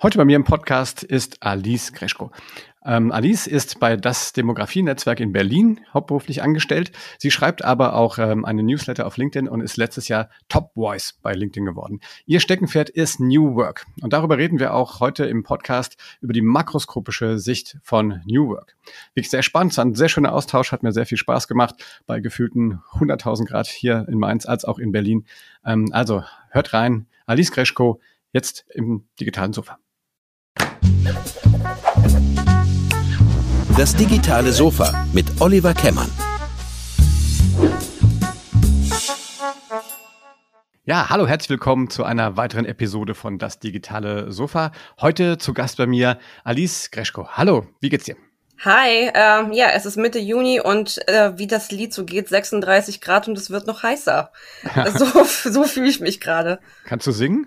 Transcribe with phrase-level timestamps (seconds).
[0.00, 2.30] Heute bei mir im Podcast ist Alice Greschko.
[2.84, 6.92] Ähm, Alice ist bei das Demografienetzwerk in Berlin hauptberuflich angestellt.
[7.18, 11.18] Sie schreibt aber auch ähm, eine Newsletter auf LinkedIn und ist letztes Jahr Top Voice
[11.20, 11.98] bei LinkedIn geworden.
[12.26, 13.86] Ihr Steckenpferd ist New Work.
[14.00, 18.76] Und darüber reden wir auch heute im Podcast über die makroskopische Sicht von New Work.
[19.14, 21.74] Wirklich sehr spannend, es war ein sehr schöner Austausch, hat mir sehr viel Spaß gemacht
[22.06, 25.26] bei gefühlten 100.000 Grad hier in Mainz als auch in Berlin.
[25.66, 28.00] Ähm, also hört rein, Alice Greschko,
[28.32, 29.80] jetzt im digitalen Sofa.
[33.76, 36.10] Das digitale Sofa mit Oliver Kemmern.
[40.84, 44.72] Ja, hallo, herzlich willkommen zu einer weiteren Episode von Das digitale Sofa.
[45.00, 47.28] Heute zu Gast bei mir Alice Greschko.
[47.28, 48.16] Hallo, wie geht's dir?
[48.64, 53.00] Hi, ähm, ja, es ist Mitte Juni und äh, wie das Lied so geht, 36
[53.00, 54.32] Grad und es wird noch heißer.
[54.96, 55.04] so
[55.50, 56.58] so fühle ich mich gerade.
[56.84, 57.46] Kannst du singen?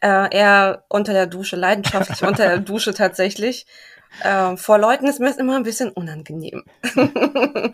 [0.00, 3.66] Äh, eher unter der Dusche, leidenschaftlich unter der Dusche tatsächlich.
[4.22, 6.64] Äh, vor Leuten ist mir das immer ein bisschen unangenehm.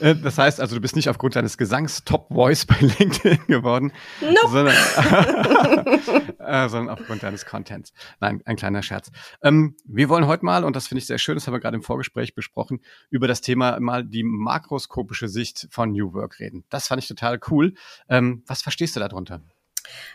[0.00, 3.92] Äh, das heißt also, du bist nicht aufgrund deines Gesangs Top Voice bei LinkedIn geworden,
[4.20, 4.48] nope.
[4.48, 4.74] sondern,
[6.38, 7.92] äh, sondern aufgrund deines Contents.
[8.20, 9.10] Nein, ein kleiner Scherz.
[9.42, 11.76] Ähm, wir wollen heute mal, und das finde ich sehr schön, das haben wir gerade
[11.76, 16.64] im Vorgespräch besprochen, über das Thema mal die makroskopische Sicht von New Work reden.
[16.68, 17.74] Das fand ich total cool.
[18.08, 19.40] Ähm, was verstehst du darunter?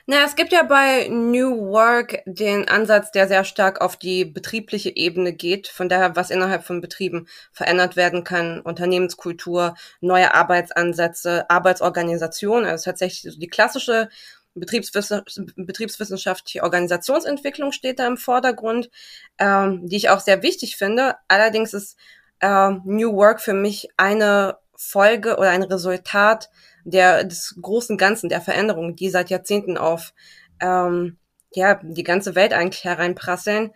[0.05, 4.95] Na, es gibt ja bei New Work den Ansatz, der sehr stark auf die betriebliche
[4.95, 12.65] Ebene geht, von daher, was innerhalb von Betrieben verändert werden kann, Unternehmenskultur, neue Arbeitsansätze, Arbeitsorganisation,
[12.65, 14.09] also tatsächlich die klassische
[14.55, 18.89] betriebswissenschaftliche Organisationsentwicklung steht da im Vordergrund,
[19.39, 21.15] ähm, die ich auch sehr wichtig finde.
[21.27, 21.97] Allerdings ist
[22.39, 26.49] äh, New Work für mich eine Folge oder ein Resultat
[26.83, 30.13] der des großen Ganzen, der Veränderungen, die seit Jahrzehnten auf
[30.61, 31.17] ähm,
[31.51, 33.71] ja die ganze Welt eigentlich hereinprasseln.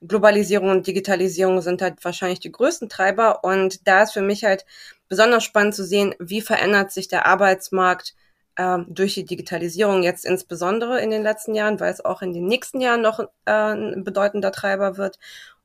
[0.00, 4.64] Globalisierung und Digitalisierung sind halt wahrscheinlich die größten Treiber und da ist für mich halt
[5.08, 8.14] besonders spannend zu sehen, wie verändert sich der Arbeitsmarkt
[8.56, 12.46] äh, durch die Digitalisierung jetzt insbesondere in den letzten Jahren, weil es auch in den
[12.46, 15.18] nächsten Jahren noch äh, ein bedeutender Treiber wird.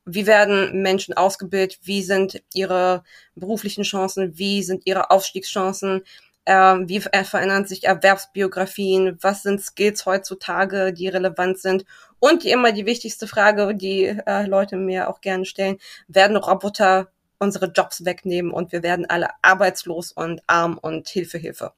[0.06, 1.80] Wie werden Menschen ausgebildet?
[1.84, 3.04] Wie sind ihre
[3.36, 4.38] beruflichen Chancen?
[4.38, 6.04] Wie sind ihre Aufstiegschancen?
[6.46, 9.18] Ähm, wie verändern sich Erwerbsbiografien?
[9.22, 11.86] Was sind Skills heutzutage, die relevant sind?
[12.20, 15.78] Und die immer die wichtigste Frage, die äh, Leute mir auch gerne stellen,
[16.08, 17.10] werden Roboter
[17.40, 21.74] unsere Jobs wegnehmen und wir werden alle arbeitslos und arm und Hilfe, Hilfe.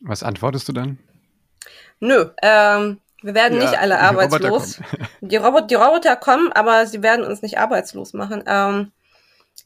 [0.00, 0.98] Was antwortest du dann?
[2.00, 4.78] Nö, ähm, wir werden ja, nicht alle arbeitslos.
[4.78, 8.44] Roboter die, Robot, die Roboter kommen, aber sie werden uns nicht arbeitslos machen.
[8.46, 8.92] Ähm,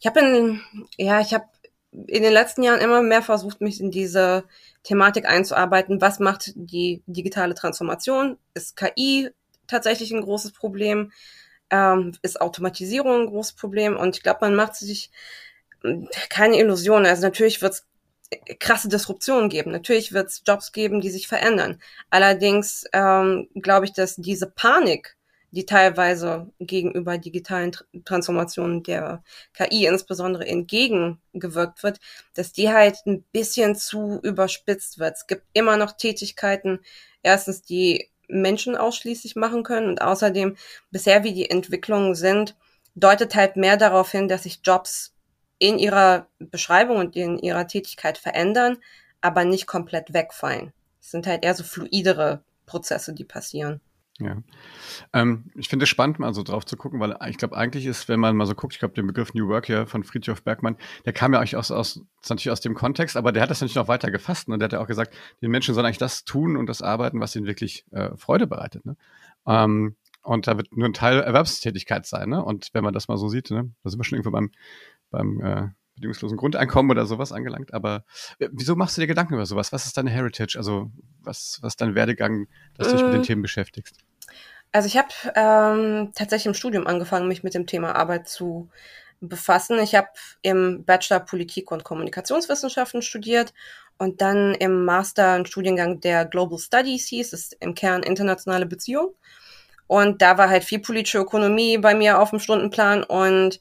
[0.00, 0.60] ich habe
[0.96, 1.44] ja, ich habe
[1.92, 4.44] in den letzten Jahren immer mehr versucht, mich in diese
[4.82, 6.00] Thematik einzuarbeiten.
[6.00, 8.38] Was macht die digitale Transformation?
[8.54, 9.30] Ist KI
[9.66, 11.12] tatsächlich ein großes Problem?
[11.70, 13.96] Ähm, ist Automatisierung ein großes Problem?
[13.96, 15.10] Und ich glaube, man macht sich
[16.28, 17.06] keine Illusionen.
[17.06, 17.86] Also natürlich wird es
[18.60, 19.70] krasse Disruptionen geben.
[19.70, 21.80] Natürlich wird es Jobs geben, die sich verändern.
[22.10, 25.16] Allerdings ähm, glaube ich, dass diese Panik,
[25.50, 27.72] die teilweise gegenüber digitalen
[28.04, 29.22] Transformationen der
[29.54, 32.00] KI insbesondere entgegengewirkt wird,
[32.34, 35.16] dass die halt ein bisschen zu überspitzt wird.
[35.16, 36.80] Es gibt immer noch Tätigkeiten,
[37.22, 40.56] erstens, die Menschen ausschließlich machen können und außerdem
[40.90, 42.56] bisher wie die Entwicklungen sind,
[42.94, 45.14] deutet halt mehr darauf hin, dass sich Jobs
[45.58, 48.78] in ihrer Beschreibung und in ihrer Tätigkeit verändern,
[49.20, 50.72] aber nicht komplett wegfallen.
[51.00, 53.80] Es sind halt eher so fluidere Prozesse, die passieren.
[54.20, 54.36] Ja.
[55.12, 58.08] Ähm, ich finde es spannend, mal so drauf zu gucken, weil ich glaube, eigentlich ist,
[58.08, 60.76] wenn man mal so guckt, ich glaube, den Begriff New Work hier von Friedhof Bergmann,
[61.04, 63.76] der kam ja eigentlich aus, aus, natürlich aus dem Kontext, aber der hat das natürlich
[63.76, 64.54] noch weiter gefasst ne?
[64.54, 67.20] und der hat ja auch gesagt, die Menschen sollen eigentlich das tun und das arbeiten,
[67.20, 68.84] was ihnen wirklich äh, Freude bereitet.
[68.84, 68.96] Ne?
[69.46, 72.28] Ähm, und da wird nur ein Teil Erwerbstätigkeit sein.
[72.28, 72.44] Ne?
[72.44, 73.70] Und wenn man das mal so sieht, ne?
[73.84, 74.50] da sind wir schon irgendwo beim,
[75.10, 77.72] beim äh, bedingungslosen Grundeinkommen oder sowas angelangt.
[77.74, 78.04] Aber
[78.38, 79.72] äh, wieso machst du dir Gedanken über sowas?
[79.72, 80.56] Was ist deine Heritage?
[80.58, 80.90] Also
[81.20, 83.24] was, was ist dein Werdegang, dass du dich mit den mm.
[83.24, 84.04] Themen beschäftigst?
[84.72, 88.68] Also ich habe ähm, tatsächlich im Studium angefangen, mich mit dem Thema Arbeit zu
[89.20, 89.78] befassen.
[89.80, 90.08] Ich habe
[90.42, 93.52] im Bachelor Politik und Kommunikationswissenschaften studiert
[93.98, 99.14] und dann im Master einen Studiengang der Global Studies hieß, ist im Kern internationale Beziehung.
[99.86, 103.58] Und da war halt viel politische Ökonomie bei mir auf dem Stundenplan und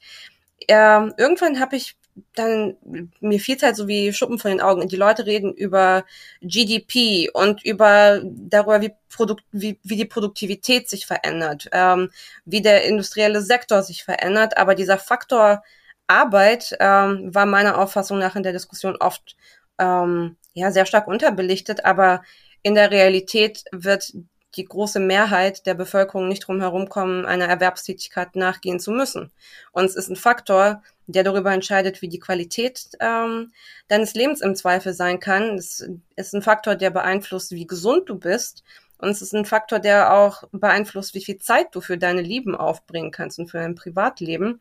[0.67, 1.95] äh, irgendwann habe ich
[2.35, 2.77] dann,
[3.19, 4.81] mir fiel halt so wie Schuppen von den Augen.
[4.81, 6.05] Und die Leute reden über
[6.41, 12.09] GDP und über darüber, wie, Produkt, wie, wie die Produktivität sich verändert, ähm,
[12.45, 14.57] wie der industrielle Sektor sich verändert.
[14.57, 15.63] Aber dieser Faktor
[16.07, 19.35] Arbeit ähm, war meiner Auffassung nach in der Diskussion oft
[19.77, 21.85] ähm, ja sehr stark unterbelichtet.
[21.85, 22.23] Aber
[22.63, 24.13] in der Realität wird
[24.55, 29.31] die große Mehrheit der Bevölkerung nicht drum herum kommen, einer Erwerbstätigkeit nachgehen zu müssen.
[29.71, 33.51] Und es ist ein Faktor, der darüber entscheidet, wie die Qualität ähm,
[33.87, 35.55] deines Lebens im Zweifel sein kann.
[35.55, 38.63] Es ist ein Faktor, der beeinflusst, wie gesund du bist.
[38.99, 42.55] Und es ist ein Faktor, der auch beeinflusst, wie viel Zeit du für deine Lieben
[42.55, 44.59] aufbringen kannst und für dein Privatleben.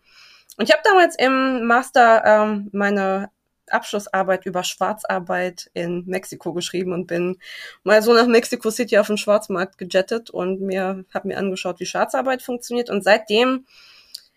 [0.57, 3.31] Und ich habe damals im Master ähm, meine
[3.69, 7.39] Abschlussarbeit über Schwarzarbeit in Mexiko geschrieben und bin
[7.83, 11.87] mal so nach Mexico City auf den Schwarzmarkt gejettet und mir habe mir angeschaut, wie
[11.87, 13.67] Schwarzarbeit funktioniert und seitdem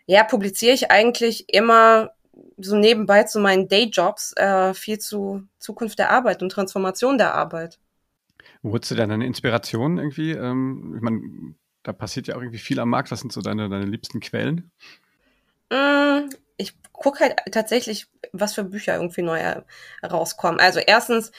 [0.09, 2.11] ja publiziere ich eigentlich immer
[2.57, 7.79] so nebenbei zu meinen Dayjobs äh, viel zu Zukunft der Arbeit und Transformation der Arbeit.
[8.63, 10.31] Wo holst du denn deine Inspiration irgendwie?
[10.31, 11.21] Ähm, ich meine,
[11.83, 13.11] da passiert ja auch irgendwie viel am Markt.
[13.11, 14.71] Was sind so deine, deine liebsten Quellen?
[15.71, 19.39] Mm, ich gucke halt tatsächlich, was für Bücher irgendwie neu
[20.03, 20.59] rauskommen.
[20.59, 21.31] Also erstens,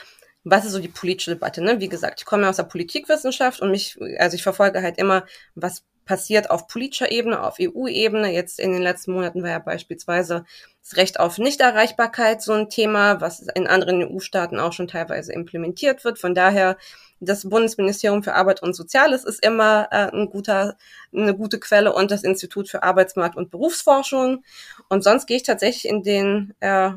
[0.44, 1.60] was ist so die politische Debatte?
[1.60, 1.80] Ne?
[1.80, 5.26] Wie gesagt, ich komme aus der Politikwissenschaft und mich, also ich verfolge halt immer,
[5.56, 8.32] was passiert auf politischer Ebene, auf EU-Ebene.
[8.32, 10.44] Jetzt in den letzten Monaten war ja beispielsweise
[10.82, 16.02] das Recht auf Nichterreichbarkeit so ein Thema, was in anderen EU-Staaten auch schon teilweise implementiert
[16.04, 16.18] wird.
[16.18, 16.78] Von daher
[17.20, 20.76] das Bundesministerium für Arbeit und Soziales ist immer äh, ein guter,
[21.14, 24.42] eine gute Quelle und das Institut für Arbeitsmarkt und Berufsforschung.
[24.88, 26.90] Und sonst gehe ich tatsächlich in den äh,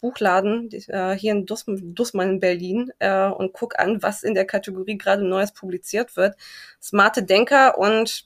[0.00, 4.44] Buchladen äh, hier in Dus Dussmann in Berlin äh, und guck an, was in der
[4.44, 6.34] Kategorie gerade Neues publiziert wird.
[6.82, 8.24] Smarte Denker und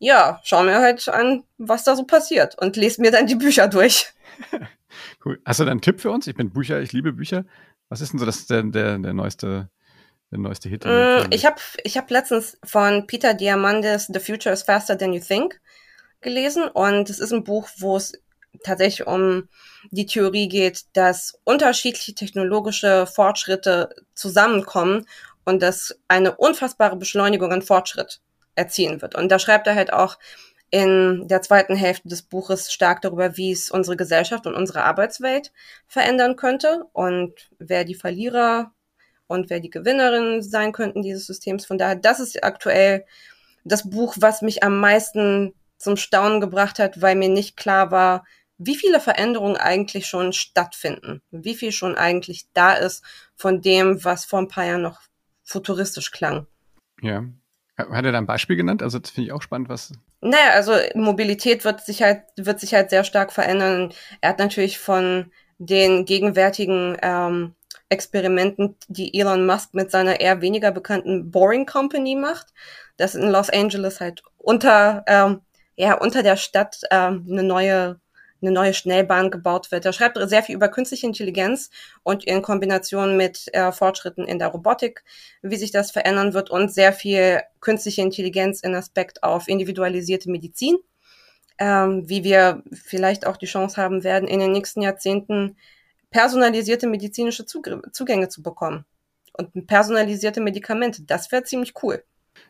[0.00, 3.68] ja, schau mir halt an, was da so passiert und lese mir dann die Bücher
[3.68, 4.06] durch.
[5.24, 5.38] cool.
[5.44, 6.26] Hast du da einen Tipp für uns?
[6.26, 7.44] Ich bin Bücher, ich liebe Bücher.
[7.90, 9.68] Was ist denn so das der, der, der neueste
[10.30, 10.86] der neueste Hit?
[10.86, 15.20] Mm, ich habe ich hab letztens von Peter Diamandis The Future is Faster Than You
[15.20, 15.60] Think
[16.22, 18.12] gelesen und es ist ein Buch, wo es
[18.64, 19.48] tatsächlich um
[19.90, 25.06] die Theorie geht, dass unterschiedliche technologische Fortschritte zusammenkommen
[25.44, 28.20] und dass eine unfassbare Beschleunigung an Fortschritt
[28.54, 29.14] erzielen wird.
[29.14, 30.18] Und da schreibt er halt auch
[30.70, 35.52] in der zweiten Hälfte des Buches stark darüber, wie es unsere Gesellschaft und unsere Arbeitswelt
[35.88, 38.72] verändern könnte und wer die Verlierer
[39.26, 41.66] und wer die Gewinnerin sein könnten dieses Systems.
[41.66, 43.04] Von daher, das ist aktuell
[43.64, 48.24] das Buch, was mich am meisten zum Staunen gebracht hat, weil mir nicht klar war,
[48.58, 53.02] wie viele Veränderungen eigentlich schon stattfinden, wie viel schon eigentlich da ist
[53.34, 55.00] von dem, was vor ein paar Jahren noch
[55.42, 56.46] futuristisch klang.
[57.00, 57.24] Ja.
[57.88, 58.82] Hat er da ein Beispiel genannt?
[58.82, 59.92] Also das finde ich auch spannend, was.
[60.20, 63.92] Naja, also Mobilität wird sich halt, wird sich halt sehr stark verändern.
[64.20, 67.54] Er hat natürlich von den gegenwärtigen ähm,
[67.90, 72.48] Experimenten, die Elon Musk mit seiner eher weniger bekannten Boring Company macht,
[72.96, 75.40] dass in Los Angeles halt unter, ähm,
[75.76, 77.99] ja, unter der Stadt ähm, eine neue
[78.42, 79.84] eine neue Schnellbahn gebaut wird.
[79.84, 81.70] Er schreibt sehr viel über künstliche Intelligenz
[82.02, 85.04] und in Kombination mit äh, Fortschritten in der Robotik,
[85.42, 90.78] wie sich das verändern wird und sehr viel künstliche Intelligenz in Aspekt auf individualisierte Medizin,
[91.58, 95.56] ähm, wie wir vielleicht auch die Chance haben werden, in den nächsten Jahrzehnten
[96.10, 98.84] personalisierte medizinische Zugänge zu bekommen.
[99.32, 102.02] Und personalisierte Medikamente, das wäre ziemlich cool.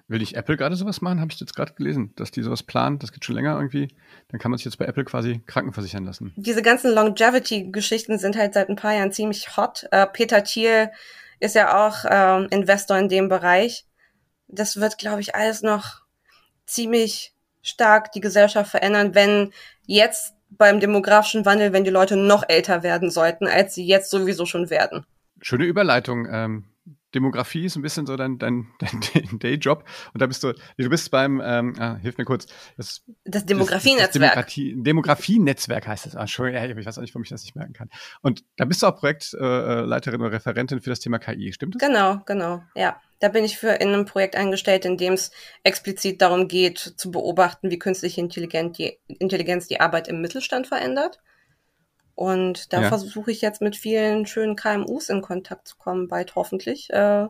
[0.08, 1.20] Will nicht Apple gerade sowas machen?
[1.20, 2.98] Habe ich jetzt gerade gelesen, dass die sowas planen.
[2.98, 3.88] Das geht schon länger irgendwie.
[4.28, 6.32] Dann kann man sich jetzt bei Apple quasi krankenversichern lassen.
[6.36, 9.86] Diese ganzen Longevity-Geschichten sind halt seit ein paar Jahren ziemlich hot.
[9.90, 10.90] Äh, Peter Thiel
[11.38, 13.86] ist ja auch äh, Investor in dem Bereich.
[14.48, 16.02] Das wird, glaube ich, alles noch
[16.66, 19.52] ziemlich stark die Gesellschaft verändern, wenn
[19.86, 24.46] jetzt beim demografischen Wandel, wenn die Leute noch älter werden sollten, als sie jetzt sowieso
[24.46, 25.06] schon werden.
[25.40, 26.26] Schöne Überleitung.
[26.30, 26.64] Ähm,
[27.14, 29.84] Demografie ist ein bisschen so dein, dein, dein Dayjob.
[30.12, 32.46] Und da bist du, du bist beim, ähm, ah, hilf mir kurz.
[32.76, 34.34] Das, das Demografienetzwerk.
[34.34, 36.16] Das, das Demografienetzwerk heißt es.
[36.16, 37.90] Ah, Entschuldigung, ich weiß auch nicht, warum ich das nicht merken kann.
[38.22, 41.88] Und da bist du auch Projektleiterin oder Referentin für das Thema KI, stimmt das?
[41.88, 43.00] Genau, genau, ja.
[43.20, 45.30] Da bin ich für in einem Projekt eingestellt, in dem es
[45.62, 51.20] explizit darum geht, zu beobachten, wie künstliche Intelligenz die, Intelligenz die Arbeit im Mittelstand verändert.
[52.20, 52.88] Und da ja.
[52.88, 57.26] versuche ich jetzt mit vielen schönen KMUs in Kontakt zu kommen, bald hoffentlich, äh,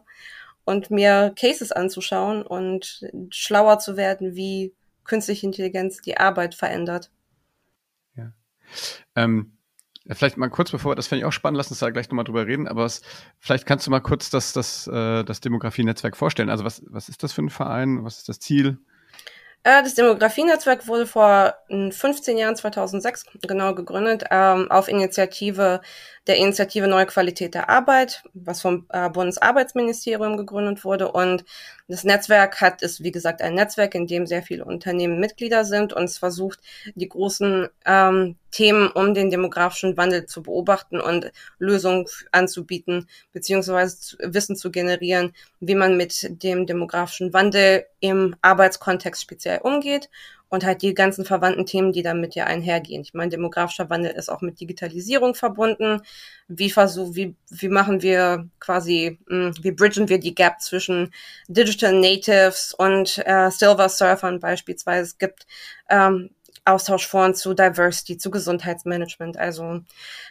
[0.65, 7.13] und mir Cases anzuschauen und schlauer zu werden, wie künstliche Intelligenz die Arbeit verändert.
[8.17, 8.33] Ja.
[9.15, 9.53] Ähm,
[10.09, 12.47] Vielleicht mal kurz bevor, das fände ich auch spannend, lass uns da gleich nochmal drüber
[12.47, 13.03] reden, aber was,
[13.39, 16.51] vielleicht kannst du mal kurz das, das, äh, das Demografienetzwerk vorstellen.
[16.51, 18.03] Also was, was ist das für ein Verein?
[18.03, 18.79] Was ist das Ziel?
[19.63, 25.83] Äh, das Demografienetzwerk wurde vor 15 Jahren, 2006 genau gegründet, ähm, auf Initiative
[26.31, 31.11] der Initiative Neue Qualität der Arbeit, was vom äh, Bundesarbeitsministerium gegründet wurde.
[31.11, 31.45] Und
[31.89, 35.93] das Netzwerk hat, ist wie gesagt ein Netzwerk, in dem sehr viele Unternehmen Mitglieder sind
[35.93, 36.61] und es versucht,
[36.95, 44.55] die großen ähm, Themen um den demografischen Wandel zu beobachten und Lösungen anzubieten, beziehungsweise Wissen
[44.55, 50.09] zu generieren, wie man mit dem demografischen Wandel im Arbeitskontext speziell umgeht
[50.51, 53.03] und halt die ganzen verwandten Themen, die damit ja einhergehen.
[53.03, 56.03] Ich meine, demografischer Wandel ist auch mit Digitalisierung verbunden.
[56.49, 61.13] Wie versuch, wie, wie machen wir quasi, hm, wie bridgen wir die Gap zwischen
[61.49, 65.05] Digital Natives und äh, Silver Surfern beispielsweise?
[65.05, 65.47] Es gibt
[65.89, 66.31] ähm,
[66.65, 69.37] Austauschforen zu Diversity, zu Gesundheitsmanagement.
[69.39, 69.81] Also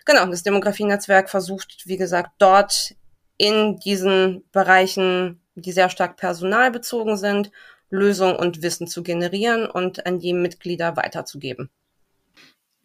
[0.06, 2.96] genau, das Demografienetzwerk versucht, wie gesagt, dort
[3.38, 7.52] in diesen Bereichen, die sehr stark personalbezogen sind,
[7.90, 11.70] Lösungen und Wissen zu generieren und an die Mitglieder weiterzugeben.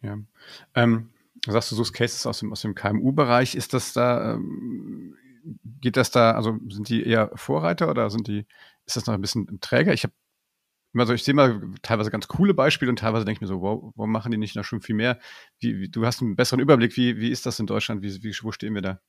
[0.01, 0.17] Ja.
[0.73, 1.09] Ähm,
[1.43, 3.55] du sagst, du suchst Cases aus dem, aus dem KMU-Bereich.
[3.55, 5.15] Ist das da, ähm,
[5.81, 8.45] geht das da, also sind die eher Vorreiter oder sind die,
[8.85, 9.93] ist das noch ein bisschen träger?
[9.93, 10.13] Ich habe
[10.97, 13.91] also ich sehe mal teilweise ganz coole Beispiele und teilweise denke ich mir so, wow,
[13.95, 15.19] warum machen die nicht noch schon viel mehr?
[15.59, 18.01] Wie, wie, du hast einen besseren Überblick, wie, wie ist das in Deutschland?
[18.01, 19.01] Wie, wie, wo stehen wir da?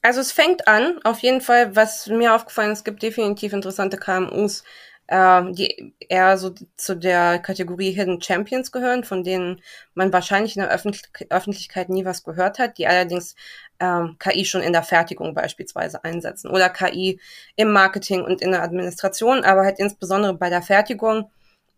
[0.00, 3.96] Also es fängt an, auf jeden Fall, was mir aufgefallen ist, es gibt definitiv interessante
[3.96, 4.64] KMUs,
[5.06, 9.60] äh, die eher so zu der Kategorie Hidden Champions gehören, von denen
[9.94, 13.34] man wahrscheinlich in der Öffentlich Öffentlichkeit nie was gehört hat, die allerdings
[13.80, 17.20] ähm, KI schon in der Fertigung beispielsweise einsetzen oder KI
[17.56, 21.30] im Marketing und in der Administration, aber halt insbesondere bei der Fertigung.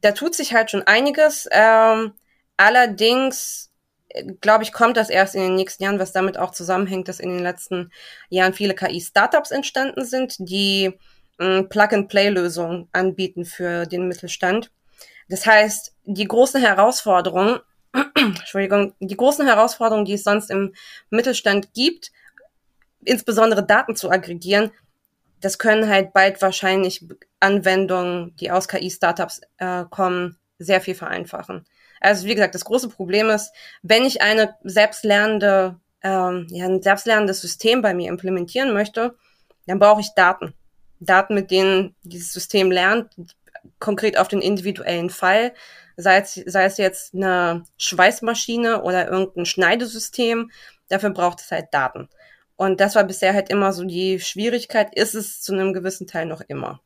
[0.02, 1.48] Da tut sich halt schon einiges.
[1.50, 2.12] Ähm,
[2.56, 3.70] allerdings
[4.10, 7.20] äh, glaube ich, kommt das erst in den nächsten Jahren, was damit auch zusammenhängt, dass
[7.20, 7.90] in den letzten
[8.28, 10.92] Jahren viele KI-Startups entstanden sind, die
[11.38, 14.70] Plug-and-Play-Lösungen anbieten für den Mittelstand.
[15.28, 17.60] Das heißt, die großen Herausforderungen,
[18.14, 20.74] Entschuldigung, die großen Herausforderungen, die es sonst im
[21.10, 22.12] Mittelstand gibt,
[23.04, 24.70] insbesondere Daten zu aggregieren,
[25.40, 27.06] das können halt bald wahrscheinlich
[27.40, 31.66] Anwendungen, die aus KI-Startups äh, kommen, sehr viel vereinfachen.
[32.00, 33.52] Also wie gesagt, das große Problem ist,
[33.82, 39.16] wenn ich eine selbstlernende, ähm, ja, ein selbstlernendes System bei mir implementieren möchte,
[39.66, 40.54] dann brauche ich Daten.
[41.00, 43.14] Daten, mit denen dieses System lernt,
[43.78, 45.52] konkret auf den individuellen Fall,
[45.96, 50.50] sei es, sei es jetzt eine Schweißmaschine oder irgendein Schneidesystem,
[50.88, 52.08] dafür braucht es halt Daten.
[52.56, 56.26] Und das war bisher halt immer so die Schwierigkeit, ist es zu einem gewissen Teil
[56.26, 56.80] noch immer.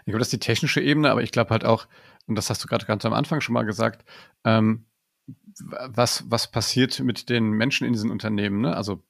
[0.00, 1.86] Ich glaube, das ist die technische Ebene, aber ich glaube halt auch,
[2.26, 4.04] und das hast du gerade ganz am Anfang schon mal gesagt,
[4.44, 4.84] ähm,
[5.70, 8.60] was, was passiert mit den Menschen in diesen Unternehmen?
[8.60, 8.76] Ne?
[8.76, 9.02] Also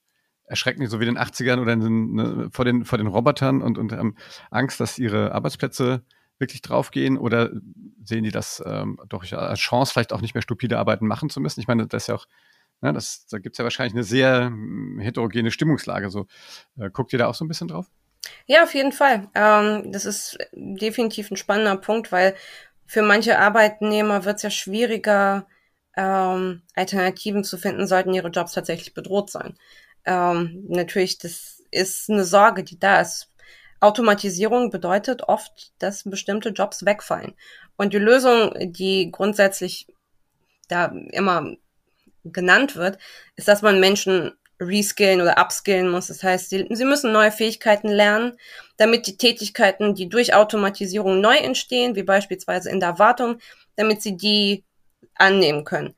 [0.53, 3.63] erschrecken die so wie in den 80ern oder den, ne, vor, den, vor den Robotern
[3.63, 4.17] und, und haben
[4.51, 6.05] Angst, dass ihre Arbeitsplätze
[6.39, 7.51] wirklich draufgehen oder
[8.05, 11.41] sehen die das ähm, doch als Chance, vielleicht auch nicht mehr stupide Arbeiten machen zu
[11.41, 11.61] müssen?
[11.61, 12.27] Ich meine, das ist ja auch,
[12.83, 16.11] ne, das, da gibt es ja wahrscheinlich eine sehr hm, heterogene Stimmungslage.
[16.11, 16.27] So,
[16.79, 17.87] äh, guckt ihr da auch so ein bisschen drauf?
[18.47, 19.29] Ja, auf jeden Fall.
[19.35, 22.35] Ähm, das ist definitiv ein spannender Punkt, weil
[22.85, 25.47] für manche Arbeitnehmer wird es ja schwieriger,
[25.97, 29.57] ähm, Alternativen zu finden, sollten ihre Jobs tatsächlich bedroht sein
[30.05, 33.29] ähm, natürlich, das ist eine Sorge, die da ist.
[33.81, 37.35] Automatisierung bedeutet oft, dass bestimmte Jobs wegfallen.
[37.77, 39.89] Und die Lösung, die grundsätzlich
[40.69, 41.57] da immer
[42.25, 42.99] genannt wird,
[43.35, 46.07] ist, dass man Menschen reskillen oder upskillen muss.
[46.07, 48.37] Das heißt, sie, sie müssen neue Fähigkeiten lernen,
[48.77, 53.39] damit die Tätigkeiten, die durch Automatisierung neu entstehen, wie beispielsweise in der Wartung,
[53.75, 54.65] damit sie die
[55.17, 55.97] annehmen können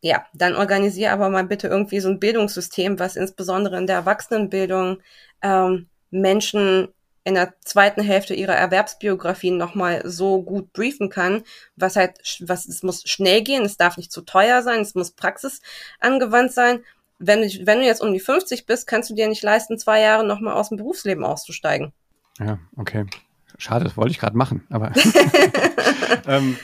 [0.00, 4.98] ja, dann organisiere aber mal bitte irgendwie so ein Bildungssystem, was insbesondere in der Erwachsenenbildung
[5.42, 6.88] ähm, Menschen
[7.24, 11.42] in der zweiten Hälfte ihrer Erwerbsbiografien nochmal so gut briefen kann,
[11.76, 15.10] was halt, was, es muss schnell gehen, es darf nicht zu teuer sein, es muss
[15.10, 16.80] praxisangewandt sein.
[17.18, 20.00] Wenn du, wenn du jetzt um die 50 bist, kannst du dir nicht leisten, zwei
[20.00, 21.92] Jahre nochmal aus dem Berufsleben auszusteigen.
[22.38, 23.04] Ja, okay.
[23.58, 24.92] Schade, das wollte ich gerade machen, aber
[26.26, 26.56] ähm,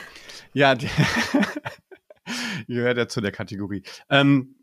[0.53, 0.73] ja,
[2.73, 3.83] gehört ja zu der Kategorie.
[4.09, 4.55] Ähm,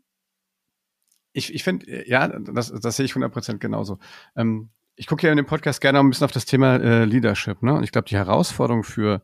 [1.33, 3.99] ich ich finde, ja, das, das sehe ich 100% genauso.
[4.35, 7.63] Ähm, ich gucke ja in dem Podcast gerne ein bisschen auf das Thema äh, Leadership.
[7.63, 7.73] Ne?
[7.73, 9.23] Und ich glaube, die Herausforderung für,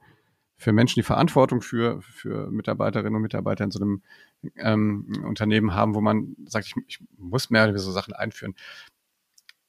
[0.57, 4.01] für Menschen, die Verantwortung für, für Mitarbeiterinnen und Mitarbeiter in so einem
[4.55, 8.55] ähm, Unternehmen haben, wo man sagt, ich, ich muss mehr oder weniger so Sachen einführen.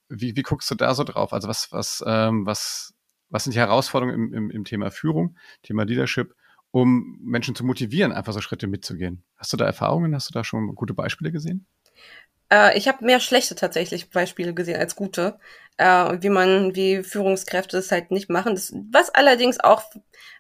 [0.09, 1.33] Wie, wie guckst du da so drauf?
[1.33, 2.95] Also was, was, ähm, was,
[3.29, 6.35] was sind die Herausforderungen im, im, im Thema Führung, Thema Leadership
[6.73, 9.25] um Menschen zu motivieren, einfach so Schritte mitzugehen.
[9.37, 10.15] Hast du da Erfahrungen?
[10.15, 11.67] Hast du da schon gute Beispiele gesehen?
[12.53, 15.39] Äh, ich habe mehr schlechte tatsächlich Beispiele gesehen als gute,
[15.77, 18.55] äh, wie man, wie Führungskräfte es halt nicht machen.
[18.55, 19.83] Das, was allerdings auch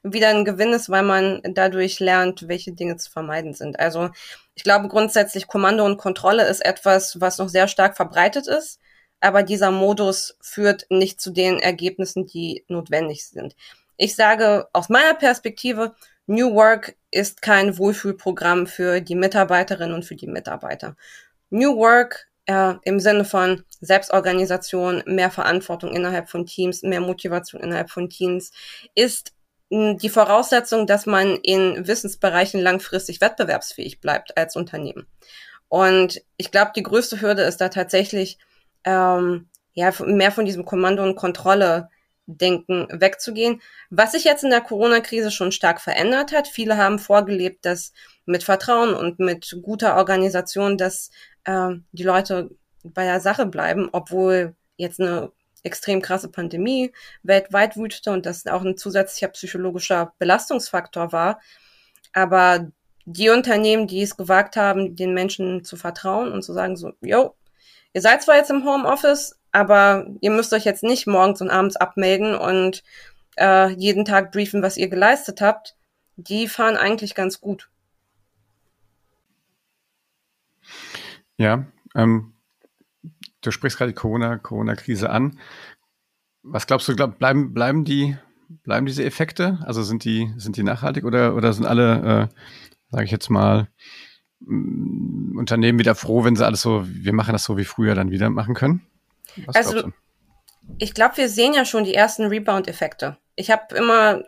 [0.03, 3.79] wieder ein Gewinn ist, weil man dadurch lernt, welche Dinge zu vermeiden sind.
[3.81, 4.11] Also
[4.55, 8.81] Ich glaube grundsätzlich Kommando und Kontrolle ist etwas, was noch sehr stark verbreitet ist,
[9.21, 13.57] aber dieser Modus führt nicht zu den Ergebnissen, die notwendig sind.
[13.97, 15.95] Ich sage aus meiner Perspektive,
[16.31, 20.97] New Work ist kein Wohlfühlprogramm für die Mitarbeiterinnen und für die Mitarbeiter.
[21.51, 27.91] New Work äh, im Sinne von Selbstorganisation, mehr Verantwortung innerhalb von Teams, mehr Motivation innerhalb
[27.91, 28.53] von Teams,
[28.95, 29.33] ist
[29.73, 35.09] die Voraussetzung, dass man in Wissensbereichen langfristig wettbewerbsfähig bleibt als Unternehmen.
[35.69, 38.39] Und ich glaube, die größte Hürde ist da tatsächlich,
[38.85, 41.89] ähm, ja, mehr von diesem Kommando und Kontrolle
[42.39, 43.61] Denken wegzugehen.
[43.91, 46.49] Was sich jetzt in der Corona-Krise schon stark verändert hat.
[46.49, 47.93] Viele haben vorgelebt, dass
[48.27, 51.11] mit Vertrauen und mit guter Organisation, dass
[51.45, 52.51] äh, die Leute
[52.85, 55.33] bei der Sache bleiben, obwohl jetzt eine
[55.63, 61.41] extrem krasse Pandemie weltweit wütete und das auch ein zusätzlicher psychologischer Belastungsfaktor war.
[62.13, 62.71] Aber
[63.05, 67.35] die Unternehmen, die es gewagt haben, den Menschen zu vertrauen und zu sagen so, yo,
[67.93, 71.77] ihr seid zwar jetzt im Homeoffice, aber ihr müsst euch jetzt nicht morgens und abends
[71.77, 72.83] abmelden und
[73.37, 75.77] äh, jeden Tag briefen, was ihr geleistet habt.
[76.17, 77.71] Die fahren eigentlich ganz gut.
[81.37, 81.65] Ja,
[81.95, 82.35] ähm,
[83.41, 85.39] du sprichst gerade die Corona, Corona-Krise an.
[86.43, 88.17] Was glaubst du, glaub, bleiben, bleiben die,
[88.49, 89.59] bleiben diese Effekte?
[89.65, 92.35] Also sind die, sind die nachhaltig oder, oder sind alle, äh,
[92.91, 93.69] sage ich jetzt mal,
[94.41, 98.11] mm, Unternehmen wieder froh, wenn sie alles so, wir machen das so wie früher dann
[98.11, 98.83] wieder machen können?
[99.47, 99.91] Was also,
[100.79, 103.17] ich glaube, wir sehen ja schon die ersten Rebound-Effekte.
[103.37, 104.23] Ich habe immer,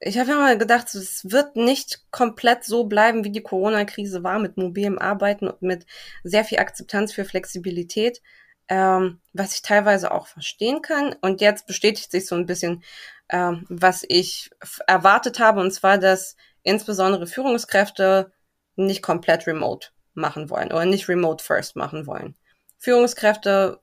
[0.00, 4.56] ich habe immer gedacht, es wird nicht komplett so bleiben, wie die Corona-Krise war, mit
[4.56, 5.86] mobilem Arbeiten und mit
[6.24, 8.22] sehr viel Akzeptanz für Flexibilität,
[8.68, 11.14] ähm, was ich teilweise auch verstehen kann.
[11.20, 12.82] Und jetzt bestätigt sich so ein bisschen,
[13.28, 14.50] ähm, was ich
[14.86, 18.32] erwartet habe, und zwar, dass insbesondere Führungskräfte
[18.74, 22.34] nicht komplett remote machen wollen oder nicht remote first machen wollen.
[22.78, 23.80] Führungskräfte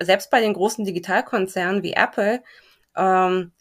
[0.00, 2.42] selbst bei den großen Digitalkonzernen wie Apple,
[2.96, 3.52] ähm,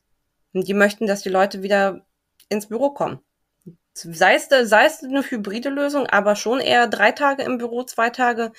[0.53, 2.05] die möchten, dass die Leute wieder
[2.49, 3.19] ins Büro kommen.
[3.93, 8.09] Sei es, sei es eine hybride Lösung, aber schon eher drei Tage im Büro, zwei
[8.09, 8.51] Tage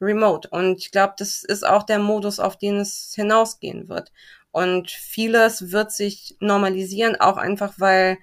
[0.00, 0.48] remote.
[0.50, 4.12] Und ich glaube, das ist auch der Modus, auf den es hinausgehen wird.
[4.52, 8.18] Und vieles wird sich normalisieren, auch einfach weil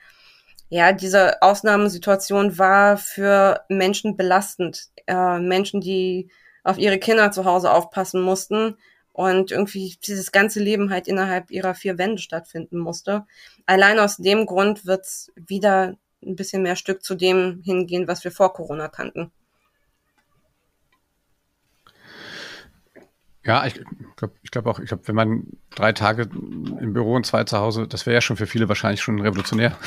[0.69, 4.87] ja, diese Ausnahmesituation war für Menschen belastend.
[5.05, 6.31] Äh, Menschen, die
[6.63, 8.77] auf ihre Kinder zu Hause aufpassen mussten
[9.13, 13.25] und irgendwie dieses ganze Leben halt innerhalb ihrer vier Wände stattfinden musste.
[13.65, 18.31] Allein aus dem Grund wird's wieder ein bisschen mehr Stück zu dem hingehen, was wir
[18.31, 19.31] vor Corona kannten.
[23.51, 23.81] Ja, ich
[24.15, 25.43] glaube ich glaub auch, ich glaube, wenn man
[25.75, 29.01] drei Tage im Büro und zwei zu Hause, das wäre ja schon für viele wahrscheinlich
[29.01, 29.77] schon revolutionär.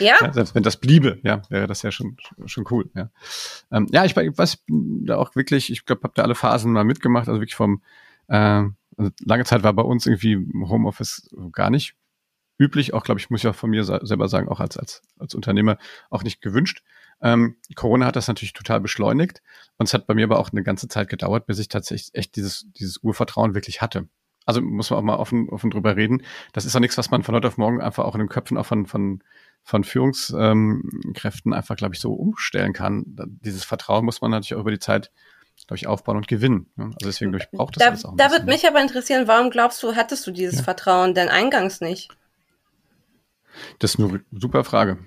[0.00, 0.16] Ja.
[0.20, 0.32] ja.
[0.32, 3.10] Selbst wenn das bliebe, ja, wäre das ja schon, schon cool, ja.
[3.70, 7.28] Ähm, ja, ich weiß, da auch wirklich, ich glaube, habe da alle Phasen mal mitgemacht,
[7.28, 7.80] also wirklich vom,
[8.26, 8.64] äh,
[8.96, 10.36] also lange Zeit war bei uns irgendwie
[10.68, 11.94] Homeoffice gar nicht
[12.58, 15.36] üblich, auch glaube ich, muss ich auch von mir selber sagen, auch als, als, als
[15.36, 15.78] Unternehmer
[16.10, 16.82] auch nicht gewünscht.
[17.24, 19.42] Ähm, Corona hat das natürlich total beschleunigt
[19.78, 22.36] und es hat bei mir aber auch eine ganze Zeit gedauert, bis ich tatsächlich echt
[22.36, 24.08] dieses, dieses Urvertrauen wirklich hatte.
[24.44, 26.22] Also muss man auch mal offen, offen drüber reden.
[26.52, 28.58] Das ist auch nichts, was man von heute auf morgen einfach auch in den Köpfen
[28.58, 29.24] auch von, von,
[29.62, 33.04] von Führungskräften ähm, einfach, glaube ich, so umstellen kann.
[33.40, 35.10] Dieses Vertrauen muss man natürlich auch über die Zeit
[35.66, 36.66] glaube ich, aufbauen und gewinnen.
[36.76, 38.16] Also deswegen braucht das da, auch.
[38.16, 40.64] Da würde mich aber interessieren, warum glaubst du, hattest du dieses ja.
[40.64, 42.10] Vertrauen denn eingangs nicht?
[43.78, 44.98] Das ist eine super Frage.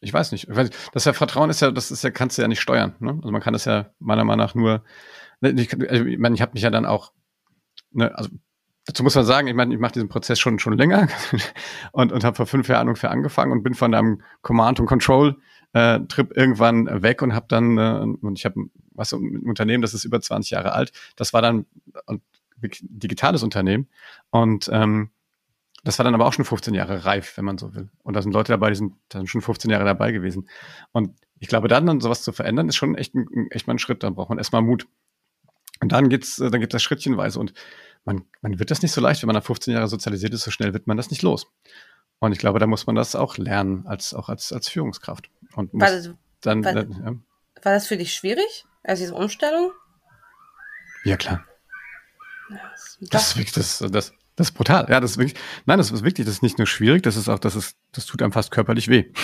[0.00, 0.48] Ich weiß nicht.
[0.92, 2.94] Das ja Vertrauen ist ja, das ist ja, kannst du ja nicht steuern.
[3.00, 3.14] Ne?
[3.16, 4.84] Also man kann das ja meiner Meinung nach nur.
[5.40, 7.12] Ne, ich, also ich meine, ich habe mich ja dann auch,
[7.90, 8.30] ne, also
[8.86, 11.08] dazu muss man sagen, ich meine, ich mache diesen Prozess schon schon länger
[11.92, 15.36] und und habe vor fünf Jahren ungefähr angefangen und bin von einem Command und Control
[15.72, 19.94] äh, Trip irgendwann weg und habe dann äh, und ich habe was ein Unternehmen, das
[19.94, 20.92] ist über 20 Jahre alt.
[21.16, 21.66] Das war dann
[22.06, 22.20] ein
[22.60, 23.88] digitales Unternehmen
[24.30, 25.10] und ähm,
[25.84, 27.88] das war dann aber auch schon 15 Jahre reif, wenn man so will.
[28.02, 30.48] Und da sind Leute dabei, die sind dann schon 15 Jahre dabei gewesen.
[30.92, 33.78] Und ich glaube, dann, dann sowas zu verändern, ist schon echt, ein, echt mal ein
[33.78, 34.02] Schritt.
[34.02, 34.86] Dann braucht man erstmal Mut.
[35.80, 37.38] Und dann geht's, äh, dann geht das schrittchenweise.
[37.38, 37.52] Und
[38.04, 40.50] man, man wird das nicht so leicht, wenn man nach 15 Jahren sozialisiert ist, so
[40.50, 41.46] schnell wird man das nicht los.
[42.18, 45.30] Und ich glaube, da muss man das auch lernen, als, auch als, als Führungskraft.
[45.54, 46.10] Und muss war, das,
[46.40, 47.64] dann, war, dann, ja.
[47.64, 49.70] war das für dich schwierig, also diese Umstellung?
[51.04, 51.44] Ja, klar.
[52.48, 54.86] Das, das, das, das, das, das ist brutal.
[54.88, 57.28] Ja, das ist wirklich, nein, das ist wirklich, das ist nicht nur schwierig, das ist
[57.28, 59.04] auch, das ist, das tut einem fast körperlich weh.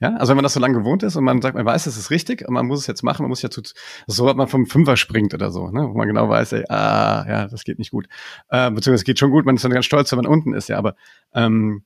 [0.00, 1.96] Ja, also wenn man das so lange gewohnt ist und man sagt, man weiß, es
[1.96, 3.74] ist richtig und man muss es jetzt machen, man muss ja tut,
[4.08, 7.24] so hat man vom Fünfer springt oder so, ne, wo man genau weiß, ey, ah,
[7.28, 8.08] ja, das geht nicht gut.
[8.48, 10.68] Äh, beziehungsweise es geht schon gut, man ist dann ganz stolz, wenn man unten ist,
[10.68, 10.96] ja, aber
[11.32, 11.84] ähm,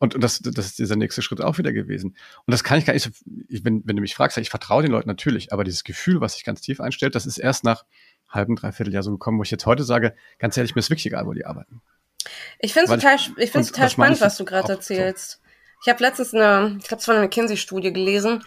[0.00, 2.10] Und, und das, das ist dieser nächste Schritt auch wieder gewesen.
[2.44, 3.10] Und das kann ich gar nicht so,
[3.48, 6.34] ich, wenn, wenn du mich fragst, ich vertraue den Leuten natürlich, aber dieses Gefühl, was
[6.34, 7.84] sich ganz tief einstellt, das ist erst nach
[8.28, 11.06] halben, dreiviertel Jahr so gekommen, wo ich jetzt heute sage, ganz ehrlich, mir ist wirklich
[11.06, 11.82] egal, wo die arbeiten.
[12.58, 15.32] Ich finde es total, ich, ich find's total spannend, was du gerade erzählst.
[15.32, 15.38] So.
[15.84, 18.42] Ich habe letztens eine, ich glaube, es war eine McKinsey-Studie gelesen,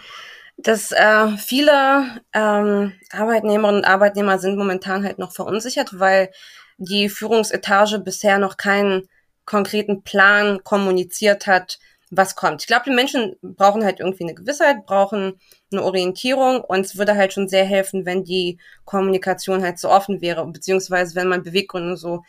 [0.57, 6.31] dass äh, viele ähm, Arbeitnehmerinnen und Arbeitnehmer sind momentan halt noch verunsichert, weil
[6.77, 9.07] die Führungsetage bisher noch keinen
[9.45, 12.61] konkreten Plan kommuniziert hat, was kommt.
[12.61, 15.39] Ich glaube, die Menschen brauchen halt irgendwie eine Gewissheit, brauchen
[15.71, 20.21] eine Orientierung und es würde halt schon sehr helfen, wenn die Kommunikation halt so offen
[20.21, 22.23] wäre, beziehungsweise wenn man Beweggründe so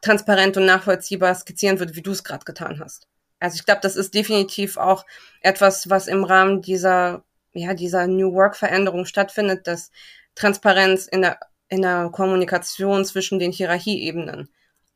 [0.00, 3.08] transparent und nachvollziehbar skizzieren würde, wie du es gerade getan hast.
[3.40, 5.04] Also ich glaube, das ist definitiv auch
[5.40, 9.90] etwas, was im Rahmen dieser, ja, dieser New Work Veränderung stattfindet, dass
[10.34, 11.38] Transparenz in der,
[11.68, 14.48] in der Kommunikation zwischen den Hierarchieebenen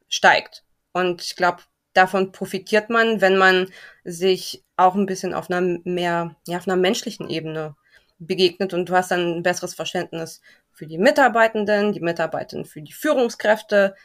[0.08, 0.64] steigt.
[0.92, 1.62] Und ich glaube,
[1.98, 3.66] davon profitiert man, wenn man
[4.04, 7.74] sich auch ein bisschen auf einer mehr, ja, auf einer menschlichen Ebene
[8.20, 10.40] begegnet und du hast dann ein besseres Verständnis
[10.72, 13.96] für die Mitarbeitenden, die Mitarbeitenden für die Führungskräfte.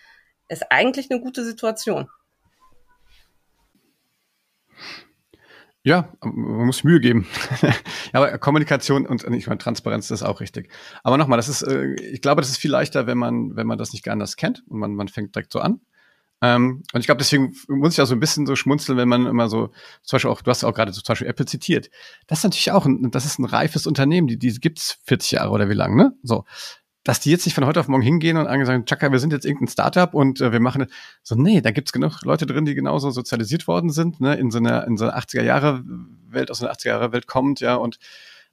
[0.50, 2.10] Ist eigentlich eine gute Situation.
[5.84, 7.28] Ja, man muss Mühe geben.
[7.62, 7.74] ja,
[8.14, 10.72] aber Kommunikation und ich meine Transparenz ist auch richtig.
[11.04, 13.78] Aber nochmal, das ist, äh, ich glaube, das ist viel leichter, wenn man, wenn man
[13.78, 15.82] das nicht anders kennt und man, man fängt direkt so an.
[16.44, 19.26] Ähm, und ich glaube, deswegen muss ich auch so ein bisschen so schmunzeln, wenn man
[19.28, 19.68] immer so,
[20.02, 21.90] zum Beispiel auch, du hast auch gerade so zum Beispiel Apple zitiert.
[22.28, 25.52] Das ist natürlich auch ein, das ist ein reifes Unternehmen, die, die gibt's 40 Jahre
[25.52, 26.12] oder wie lang, ne?
[26.22, 26.44] So.
[27.06, 29.46] Dass die jetzt nicht von heute auf morgen hingehen und sagen, Chaka, wir sind jetzt
[29.46, 30.88] irgendein Startup und äh, wir machen
[31.22, 34.58] so, nee, da gibt's genug Leute drin, die genauso sozialisiert worden sind, ne, in so
[34.58, 35.82] einer, in so einer 80er Jahre
[36.28, 38.00] Welt, aus einer 80er Jahre Welt kommt, ja, und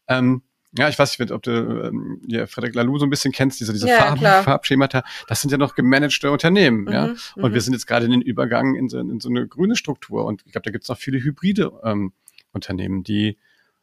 [0.07, 0.42] ähm,
[0.76, 3.72] ja, ich weiß nicht, ob du ähm, ja, Frederik Laloux so ein bisschen kennst, diese,
[3.72, 5.02] diese ja, Farben, Farbschemata.
[5.26, 7.04] Das sind ja noch gemanagte Unternehmen, mhm, ja.
[7.37, 7.54] Und mhm.
[7.54, 10.24] wir sind jetzt gerade in den Übergang in so, in so eine grüne Struktur.
[10.24, 12.12] Und ich glaube, da gibt es noch viele hybride ähm,
[12.52, 13.37] Unternehmen, die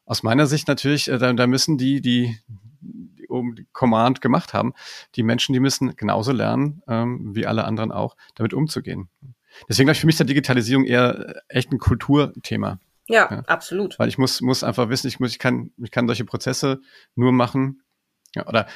[0.05, 2.37] aus meiner Sicht natürlich, äh, da, da müssen die, die,
[2.79, 4.73] die oben die Command gemacht haben,
[5.15, 9.09] die Menschen, die müssen genauso lernen, ähm, wie alle anderen auch, damit umzugehen.
[9.67, 12.79] Deswegen glaube ich, für mich ist der Digitalisierung eher echt ein Kulturthema.
[13.07, 13.97] Ja, ja, absolut.
[13.99, 16.81] Weil ich muss, muss einfach wissen, ich muss, ich kann, ich kann solche Prozesse
[17.15, 17.81] nur machen.
[18.35, 18.67] Ja, oder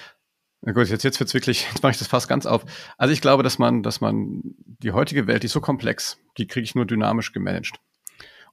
[0.61, 2.65] na gut, jetzt, jetzt wird's wirklich, jetzt mache ich das fast ganz auf.
[2.97, 6.47] Also ich glaube, dass man, dass man die heutige Welt, die ist so komplex, die
[6.47, 7.79] kriege ich nur dynamisch gemanagt.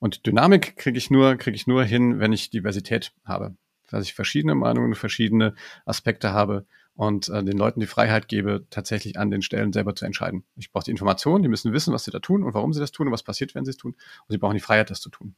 [0.00, 3.56] Und Dynamik kriege ich nur, kriege ich nur hin, wenn ich Diversität habe.
[3.88, 5.54] Dass ich verschiedene Meinungen, verschiedene
[5.86, 10.04] Aspekte habe und äh, den Leuten die Freiheit gebe, tatsächlich an den Stellen selber zu
[10.04, 10.44] entscheiden.
[10.56, 12.92] Ich brauche die Informationen, die müssen wissen, was sie da tun und warum sie das
[12.92, 13.92] tun und was passiert, wenn sie es tun.
[13.92, 15.34] Und sie brauchen die Freiheit, das zu tun.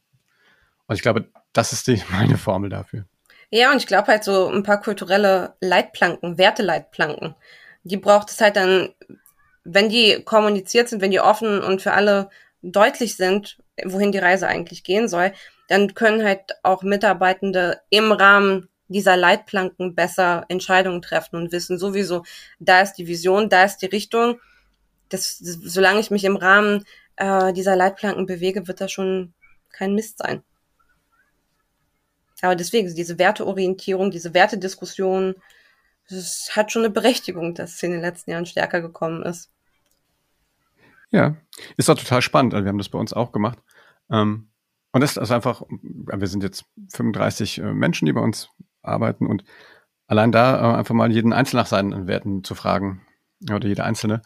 [0.91, 3.05] Und ich glaube, das ist die, meine Formel dafür.
[3.49, 7.33] Ja, und ich glaube halt so ein paar kulturelle Leitplanken, Werteleitplanken,
[7.83, 8.89] die braucht es halt dann,
[9.63, 12.29] wenn die kommuniziert sind, wenn die offen und für alle
[12.61, 15.31] deutlich sind, wohin die Reise eigentlich gehen soll,
[15.69, 22.23] dann können halt auch Mitarbeitende im Rahmen dieser Leitplanken besser Entscheidungen treffen und wissen sowieso,
[22.59, 24.41] da ist die Vision, da ist die Richtung.
[25.07, 26.83] Das, das, solange ich mich im Rahmen
[27.15, 29.33] äh, dieser Leitplanken bewege, wird das schon
[29.69, 30.43] kein Mist sein.
[32.41, 35.35] Aber deswegen, diese Werteorientierung, diese Wertediskussion,
[36.09, 39.49] das hat schon eine Berechtigung, dass es in den letzten Jahren stärker gekommen ist.
[41.11, 41.35] Ja,
[41.77, 42.53] ist auch total spannend.
[42.53, 43.59] Also wir haben das bei uns auch gemacht.
[44.09, 44.49] Ähm,
[44.91, 48.49] und das ist einfach, wir sind jetzt 35 äh, Menschen, die bei uns
[48.81, 49.43] arbeiten und
[50.07, 53.01] allein da äh, einfach mal jeden Einzelnen nach seinen Werten zu fragen
[53.49, 54.21] oder jeder Einzelne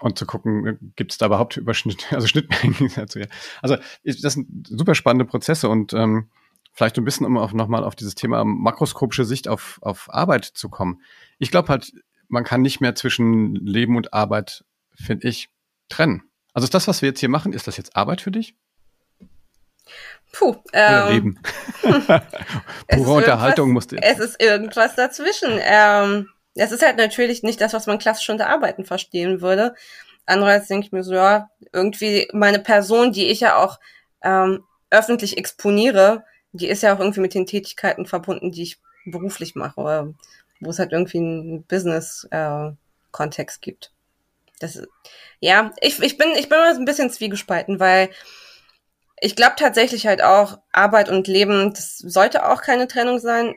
[0.00, 3.20] und zu gucken, äh, gibt es da überhaupt Überschnitt, also Schnittmengen dazu.
[3.62, 6.28] Also das sind super spannende Prozesse und ähm,
[6.74, 10.68] vielleicht ein bisschen, um auch nochmal auf dieses Thema makroskopische Sicht auf, auf Arbeit zu
[10.68, 11.00] kommen.
[11.38, 11.92] Ich glaube halt,
[12.28, 15.48] man kann nicht mehr zwischen Leben und Arbeit, finde ich,
[15.88, 16.24] trennen.
[16.52, 18.54] Also ist das, was wir jetzt hier machen, ist das jetzt Arbeit für dich?
[20.32, 20.56] Puh.
[20.72, 21.40] Ähm, Leben.
[22.88, 23.96] Pure Unterhaltung musste.
[24.02, 25.60] Es ist irgendwas dazwischen.
[25.62, 29.74] Ähm, es ist halt natürlich nicht das, was man klassisch unter Arbeiten verstehen würde.
[30.26, 33.78] Andererseits denke ich mir so, ja, irgendwie meine Person, die ich ja auch
[34.22, 36.24] ähm, öffentlich exponiere,
[36.54, 40.14] die ist ja auch irgendwie mit den Tätigkeiten verbunden, die ich beruflich mache, oder
[40.60, 43.92] wo es halt irgendwie einen Business-Kontext äh, gibt.
[44.60, 44.80] Das,
[45.40, 48.08] ja, ich, ich bin, ich bin mal so ein bisschen zwiegespalten, weil
[49.20, 53.56] ich glaube tatsächlich halt auch, Arbeit und Leben, das sollte auch keine Trennung sein.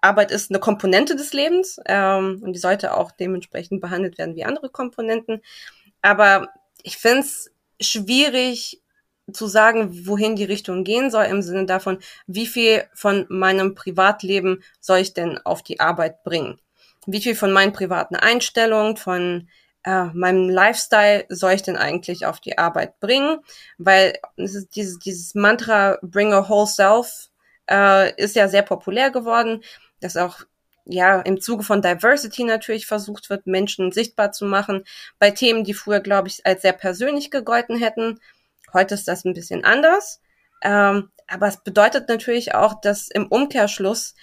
[0.00, 4.44] Arbeit ist eine Komponente des Lebens ähm, und die sollte auch dementsprechend behandelt werden wie
[4.44, 5.42] andere Komponenten.
[6.00, 6.48] Aber
[6.82, 7.50] ich finde es
[7.80, 8.79] schwierig,
[9.32, 14.62] zu sagen, wohin die Richtung gehen soll, im Sinne davon, wie viel von meinem Privatleben
[14.80, 16.58] soll ich denn auf die Arbeit bringen?
[17.06, 19.48] Wie viel von meinen privaten Einstellungen, von
[19.84, 23.38] äh, meinem Lifestyle soll ich denn eigentlich auf die Arbeit bringen?
[23.78, 27.30] Weil es ist dieses, dieses Mantra Bring a Whole Self
[27.70, 29.62] äh, ist ja sehr populär geworden,
[30.00, 30.40] das auch
[30.84, 34.84] ja im Zuge von Diversity natürlich versucht wird, Menschen sichtbar zu machen
[35.18, 38.20] bei Themen, die früher, glaube ich, als sehr persönlich gegolten hätten.
[38.72, 40.20] Heute ist das ein bisschen anders.
[40.62, 44.14] Ähm, aber es bedeutet natürlich auch, dass im Umkehrschluss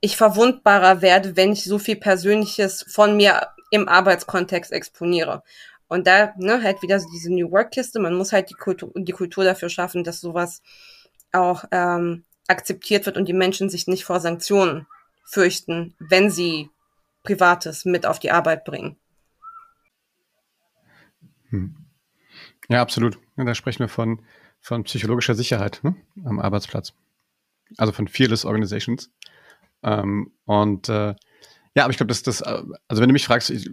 [0.00, 5.42] ich verwundbarer werde, wenn ich so viel Persönliches von mir im Arbeitskontext exponiere.
[5.88, 9.44] Und da ne, halt wieder diese New Work-Kiste, man muss halt die Kultur, die Kultur
[9.44, 10.62] dafür schaffen, dass sowas
[11.32, 14.86] auch ähm, akzeptiert wird und die Menschen sich nicht vor Sanktionen
[15.24, 16.70] fürchten, wenn sie
[17.22, 18.96] Privates mit auf die Arbeit bringen.
[21.48, 21.83] Hm.
[22.68, 23.18] Ja, absolut.
[23.36, 24.24] Ja, da sprechen wir von,
[24.60, 25.96] von psychologischer Sicherheit ne?
[26.24, 26.94] am Arbeitsplatz.
[27.76, 29.10] Also von Fearless Organizations.
[29.82, 31.14] Ähm, und äh,
[31.74, 33.68] ja, aber ich glaube, dass das, also wenn du mich fragst, ich,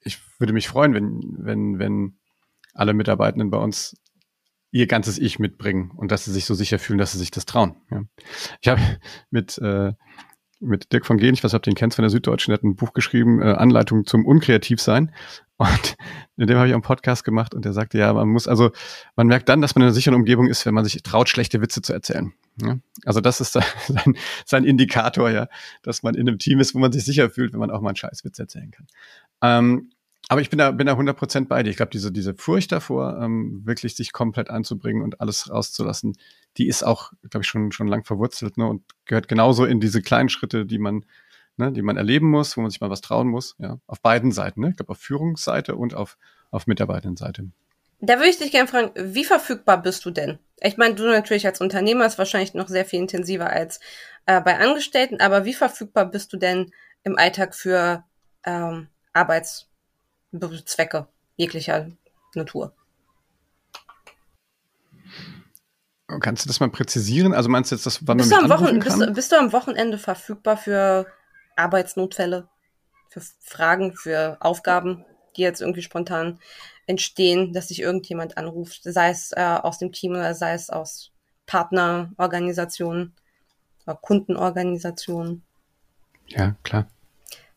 [0.00, 2.18] ich würde mich freuen, wenn, wenn, wenn
[2.74, 3.96] alle Mitarbeitenden bei uns
[4.70, 7.46] ihr ganzes Ich mitbringen und dass sie sich so sicher fühlen, dass sie sich das
[7.46, 7.76] trauen.
[7.90, 8.02] Ja.
[8.60, 8.80] Ich habe
[9.30, 9.92] mit, äh,
[10.60, 12.58] mit Dirk von Gehn, ich weiß nicht, ob du den kennst von der Süddeutschen, der
[12.58, 15.12] hat ein Buch geschrieben, äh, Anleitung zum Unkreativsein.
[15.58, 15.96] Und
[16.36, 18.70] in dem habe ich auch einen Podcast gemacht und der sagte, ja, man muss, also
[19.16, 21.60] man merkt dann, dass man in einer sicheren Umgebung ist, wenn man sich traut, schlechte
[21.60, 22.32] Witze zu erzählen.
[22.62, 22.78] Ja?
[23.04, 23.52] Also das ist
[23.88, 24.16] sein,
[24.46, 25.48] sein Indikator, ja,
[25.82, 27.88] dass man in einem Team ist, wo man sich sicher fühlt, wenn man auch mal
[27.88, 28.86] einen Scheißwitz erzählen kann.
[29.42, 29.90] Ähm,
[30.28, 31.70] aber ich bin da, bin da 100% bei dir.
[31.70, 36.16] Ich glaube, diese, diese Furcht davor, ähm, wirklich sich komplett einzubringen und alles rauszulassen,
[36.56, 40.02] die ist auch, glaube ich, schon, schon lang verwurzelt ne, und gehört genauso in diese
[40.02, 41.04] kleinen Schritte, die man
[41.58, 44.32] ne, die man erleben muss, wo man sich mal was trauen muss, ja, auf beiden
[44.32, 44.70] Seiten, ne?
[44.70, 46.16] Ich glaube auf Führungsseite und auf,
[46.50, 47.50] auf Mitarbeitendenseite.
[48.00, 50.38] Da würde ich dich gerne fragen, wie verfügbar bist du denn?
[50.60, 53.80] Ich meine, du natürlich als Unternehmer ist wahrscheinlich noch sehr viel intensiver als
[54.26, 56.70] äh, bei Angestellten, aber wie verfügbar bist du denn
[57.02, 58.04] im Alltag für
[58.44, 58.86] ähm,
[60.32, 61.90] Arbeitszwecke jeglicher
[62.34, 62.74] Natur?
[66.20, 67.34] Kannst du das mal präzisieren?
[67.34, 69.52] Also meinst du jetzt, dass wann bist man du am Wochen, bist, bist, du am
[69.52, 71.06] Wochenende verfügbar für
[71.54, 72.48] Arbeitsnotfälle,
[73.10, 75.04] für Fragen, für Aufgaben,
[75.36, 76.40] die jetzt irgendwie spontan
[76.86, 81.12] entstehen, dass sich irgendjemand anruft, sei es äh, aus dem Team oder sei es aus
[81.46, 83.14] Partnerorganisationen
[83.86, 85.42] oder Kundenorganisationen.
[86.26, 86.88] Ja, klar.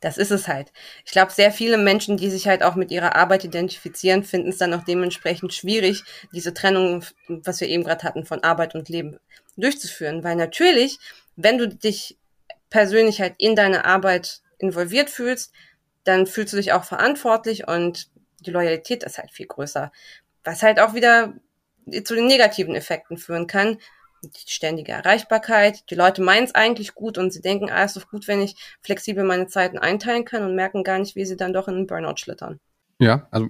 [0.02, 0.74] Das ist es halt.
[1.06, 4.58] Ich glaube, sehr viele Menschen, die sich halt auch mit ihrer Arbeit identifizieren, finden es
[4.58, 9.20] dann auch dementsprechend schwierig, diese Trennung, was wir eben gerade hatten, von Arbeit und Leben
[9.58, 10.24] durchzuführen.
[10.24, 10.98] Weil natürlich,
[11.36, 12.18] wenn du dich
[12.72, 15.54] persönlich halt in deine Arbeit involviert fühlst,
[16.04, 18.10] dann fühlst du dich auch verantwortlich und
[18.40, 19.92] die Loyalität ist halt viel größer.
[20.44, 21.36] Was halt auch wieder
[22.04, 23.78] zu den negativen Effekten führen kann.
[24.24, 25.90] Die ständige Erreichbarkeit.
[25.90, 28.56] Die Leute meinen es eigentlich gut und sie denken, ah, ist doch gut, wenn ich
[28.82, 31.88] flexibel meine Zeiten einteilen kann und merken gar nicht, wie sie dann doch in einen
[31.88, 32.60] Burnout schlittern.
[33.00, 33.50] Ja, also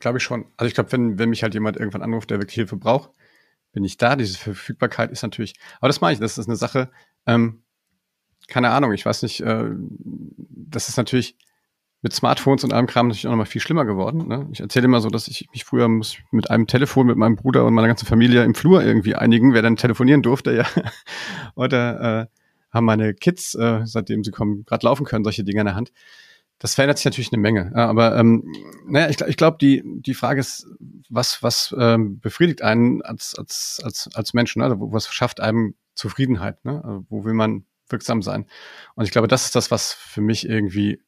[0.00, 0.46] glaube ich schon.
[0.56, 3.10] Also ich glaube, wenn, wenn mich halt jemand irgendwann anruft, der wirklich Hilfe braucht,
[3.72, 4.16] bin ich da.
[4.16, 6.90] Diese Verfügbarkeit ist natürlich, aber das mache ich, das ist eine Sache,
[7.26, 7.62] ähm,
[8.48, 11.36] keine Ahnung, ich weiß nicht, äh, das ist natürlich
[12.02, 14.26] mit Smartphones und allem Kram natürlich auch nochmal viel schlimmer geworden.
[14.26, 14.48] Ne?
[14.52, 17.66] Ich erzähle immer so, dass ich mich früher muss mit einem Telefon mit meinem Bruder
[17.66, 20.66] und meiner ganzen Familie im Flur irgendwie einigen, wer dann telefonieren durfte, ja.
[21.54, 22.26] Oder äh,
[22.70, 25.92] haben meine Kids, äh, seitdem sie kommen, gerade laufen können, solche Dinge in der Hand.
[26.58, 27.74] Das verändert sich natürlich eine Menge.
[27.74, 28.44] Aber ähm,
[28.86, 30.66] naja, ich, ich glaube, die, die Frage ist,
[31.08, 34.66] was, was ähm, befriedigt einen als, als, als, als Menschen, ne?
[34.66, 36.62] Also, was schafft einem Zufriedenheit?
[36.64, 36.82] Ne?
[36.84, 38.46] Also, wo will man wirksam sein.
[38.94, 41.00] Und ich glaube, das ist das, was für mich irgendwie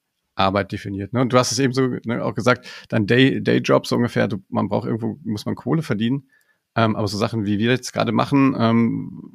[0.43, 1.13] Arbeit definiert.
[1.13, 1.21] Ne?
[1.21, 4.43] Und du hast es eben so ne, auch gesagt, dein Day, Dayjob so ungefähr, du,
[4.49, 6.29] man braucht irgendwo, muss man Kohle verdienen.
[6.75, 9.33] Ähm, aber so Sachen, wie wir jetzt gerade machen, ähm,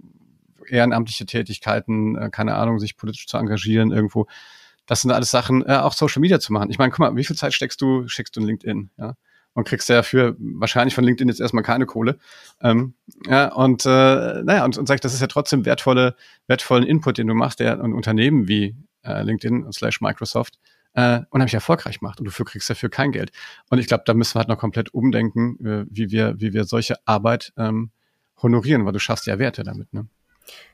[0.67, 4.27] ehrenamtliche Tätigkeiten, äh, keine Ahnung, sich politisch zu engagieren irgendwo,
[4.85, 6.69] das sind alles Sachen, äh, auch Social Media zu machen.
[6.71, 8.89] Ich meine, guck mal, wie viel Zeit steckst du, steckst du in LinkedIn?
[8.97, 9.15] Ja?
[9.57, 12.19] und kriegst ja für wahrscheinlich von LinkedIn jetzt erstmal keine Kohle.
[12.61, 12.93] Ähm,
[13.25, 16.15] ja, und äh, naja, und, und sag ich, das ist ja trotzdem wertvolle,
[16.45, 20.59] wertvollen Input, den du machst, der ein Unternehmen wie äh, LinkedIn slash Microsoft
[20.97, 23.31] äh, unheimlich erfolgreich macht und du kriegst dafür kein Geld.
[23.69, 26.63] Und ich glaube, da müssen wir halt noch komplett umdenken, äh, wie wir, wie wir
[26.63, 27.91] solche Arbeit ähm,
[28.41, 30.07] honorieren, weil du schaffst ja Werte damit, ne?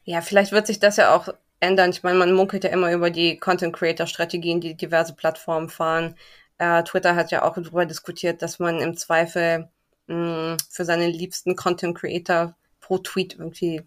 [0.05, 1.27] Ja, vielleicht wird sich das ja auch
[1.59, 1.89] ändern.
[1.89, 6.15] Ich meine, man munkelt ja immer über die Content Creator Strategien, die diverse Plattformen fahren.
[6.57, 9.67] Äh, Twitter hat ja auch darüber diskutiert, dass man im Zweifel
[10.07, 13.81] mh, mm, für seine liebsten Content Creator pro Tweet irgendwie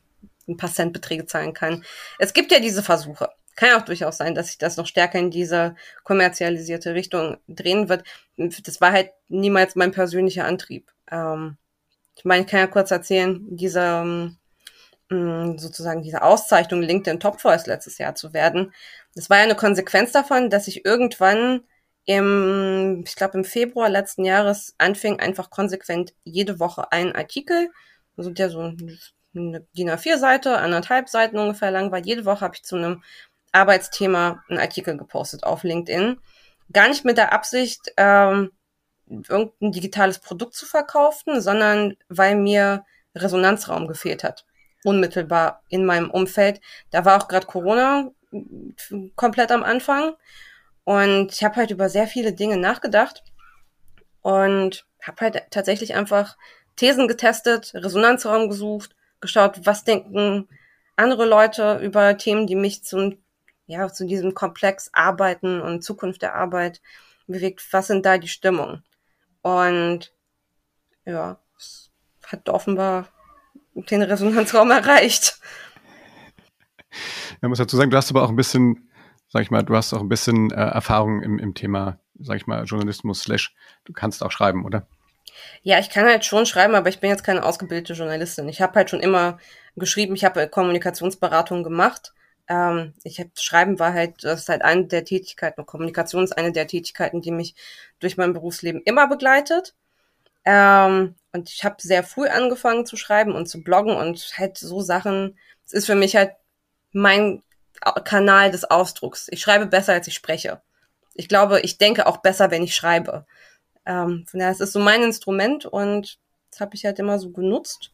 [0.49, 1.83] ein paar Centbeträge zahlen kann.
[2.19, 3.31] Es gibt ja diese Versuche.
[3.57, 7.89] Kann ja auch durchaus sein, dass sich das noch stärker in diese kommerzialisierte Richtung drehen
[7.89, 8.05] wird.
[8.37, 10.93] Das war halt niemals mein persönlicher Antrieb.
[11.11, 11.57] Ähm,
[12.17, 14.37] ich meine, ich kann ja kurz erzählen, diese
[15.11, 18.73] ähm, sozusagen diese Auszeichnung LinkedIn Top Voice letztes Jahr zu werden.
[19.15, 21.63] Das war ja eine Konsequenz davon, dass ich irgendwann
[22.07, 27.71] im, ich glaube im Februar letzten Jahres anfing, einfach konsequent jede Woche einen Artikel,
[28.17, 28.61] also der so
[29.35, 31.99] eine DIN A4-Seite, anderthalb Seiten ungefähr lang war.
[31.99, 33.03] Jede Woche habe ich zu einem
[33.57, 36.19] Arbeitsthema einen Artikel gepostet auf LinkedIn.
[36.73, 38.53] Gar nicht mit der Absicht, ähm,
[39.07, 44.45] irgendein digitales Produkt zu verkaufen, sondern weil mir Resonanzraum gefehlt hat.
[44.85, 46.61] Unmittelbar in meinem Umfeld.
[46.91, 48.11] Da war auch gerade Corona
[49.15, 50.15] komplett am Anfang.
[50.85, 53.25] Und ich habe halt über sehr viele Dinge nachgedacht
[54.23, 56.37] und habe halt tatsächlich einfach
[56.77, 60.49] Thesen getestet, Resonanzraum gesucht, geschaut, was denken
[60.97, 63.19] andere Leute über Themen, die mich zum,
[63.67, 66.81] ja, zu diesem Komplex Arbeiten und Zukunft der Arbeit
[67.27, 67.67] bewegt.
[67.73, 68.85] Was sind da die Stimmungen?
[69.43, 70.13] Und
[71.05, 71.91] ja, es
[72.27, 73.09] hat offenbar
[73.75, 75.41] den Resonanzraum erreicht.
[77.41, 78.89] Man muss dazu sagen, du hast aber auch ein bisschen,
[79.29, 82.47] sag ich mal, du hast auch ein bisschen äh, Erfahrung im, im Thema, sag ich
[82.47, 84.89] mal, Journalismus slash, du kannst auch schreiben, oder?
[85.63, 88.49] Ja, ich kann halt schon schreiben, aber ich bin jetzt keine ausgebildete Journalistin.
[88.49, 89.39] Ich habe halt schon immer
[89.77, 92.15] geschrieben, ich habe Kommunikationsberatung gemacht.
[92.49, 96.53] Ähm, ich habe Schreiben war halt, das ist halt eine der Tätigkeiten, Kommunikation ist eine
[96.53, 97.55] der Tätigkeiten, die mich
[98.01, 99.75] durch mein Berufsleben immer begleitet.
[100.45, 104.81] Ähm, und ich habe sehr früh angefangen zu schreiben und zu bloggen und halt so
[104.81, 105.39] Sachen.
[105.67, 106.33] Es ist für mich halt
[106.93, 107.43] mein
[108.05, 109.29] Kanal des Ausdrucks.
[109.31, 110.63] Ich schreibe besser, als ich spreche.
[111.15, 113.27] Ich glaube, ich denke auch besser, wenn ich schreibe.
[113.87, 116.19] Ähm, von daher, es ist so mein Instrument und
[116.51, 117.93] das habe ich halt immer so genutzt.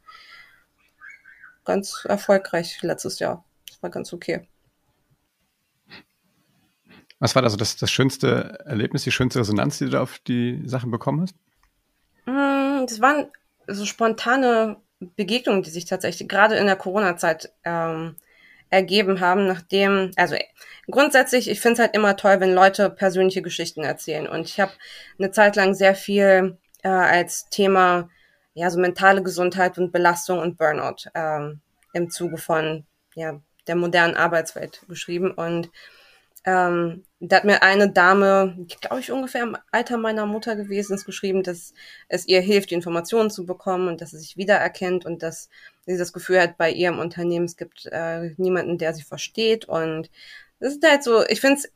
[1.64, 3.44] Ganz erfolgreich letztes Jahr
[3.82, 4.46] war ganz okay.
[7.18, 10.60] Was war also das, das schönste Erlebnis, die schönste Resonanz, die du da auf die
[10.66, 11.36] Sachen bekommen hast?
[12.26, 13.28] Mm, das waren
[13.68, 18.16] so spontane Begegnungen, die sich tatsächlich gerade in der Corona-Zeit ähm,
[18.70, 20.34] ergeben haben, nachdem, also
[20.90, 24.26] grundsätzlich, ich finde es halt immer toll, wenn Leute persönliche Geschichten erzählen.
[24.26, 24.72] Und ich habe
[25.18, 28.08] eine Zeit lang sehr viel äh, als Thema,
[28.54, 31.60] ja, so mentale Gesundheit und Belastung und Burnout ähm,
[31.92, 35.30] im Zuge von ja, der modernen Arbeitswelt geschrieben.
[35.32, 35.70] Und
[36.44, 41.04] ähm, da hat mir eine Dame, glaube ich ungefähr im Alter meiner Mutter gewesen ist,
[41.04, 41.72] geschrieben, dass
[42.08, 45.48] es ihr hilft, die Informationen zu bekommen und dass sie sich wiedererkennt und dass
[45.86, 49.66] sie das Gefühl hat, bei ihrem Unternehmen es gibt äh, niemanden, der sie versteht.
[49.66, 50.10] Und
[50.58, 51.72] das ist halt so, ich finde es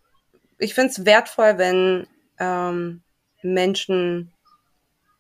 [0.59, 2.07] ich find's wertvoll, wenn
[2.39, 3.03] ähm,
[3.43, 4.33] Menschen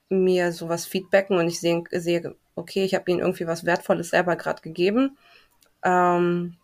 [0.08, 4.36] mir sowas feedbacken und ich sehe, sehe okay, ich habe ihnen irgendwie was Wertvolles selber
[4.36, 5.16] gerade gegeben
[5.86, 6.56] ähm,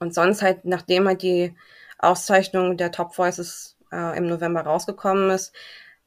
[0.00, 1.54] und sonst halt, nachdem halt die
[1.98, 5.54] Auszeichnung der Top Voices äh, im November rausgekommen ist,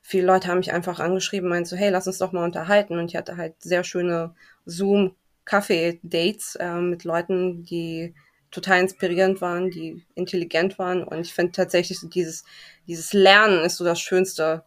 [0.01, 2.99] viele Leute haben mich einfach angeschrieben, meinen so, hey, lass uns doch mal unterhalten.
[2.99, 8.13] Und ich hatte halt sehr schöne Zoom-Kaffee-Dates äh, mit Leuten, die
[8.51, 11.03] total inspirierend waren, die intelligent waren.
[11.03, 12.43] Und ich finde tatsächlich so dieses,
[12.87, 14.63] dieses Lernen ist so das Schönste,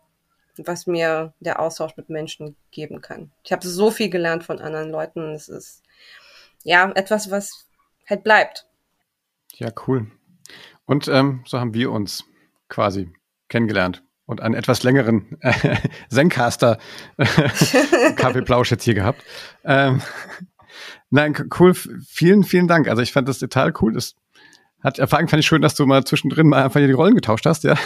[0.57, 3.33] was mir der Austausch mit Menschen geben kann.
[3.44, 5.33] Ich habe so viel gelernt von anderen Leuten.
[5.33, 5.83] Es ist
[6.62, 7.66] ja etwas, was
[8.12, 8.66] halt bleibt.
[9.55, 10.07] Ja, cool.
[10.85, 12.25] Und ähm, so haben wir uns
[12.68, 13.12] quasi
[13.48, 15.77] kennengelernt und einen etwas längeren äh,
[16.09, 16.79] Zencaster
[18.16, 19.22] Kaffeeplausch jetzt hier gehabt.
[19.64, 20.03] Ähm,
[21.11, 21.75] nein, cool.
[21.75, 22.88] Vielen, vielen Dank.
[22.88, 23.92] Also ich fand das total cool.
[23.92, 24.14] Das
[24.83, 27.14] hat, vor allem fand ich schön, dass du mal zwischendrin mal einfach hier die Rollen
[27.14, 27.77] getauscht hast, ja.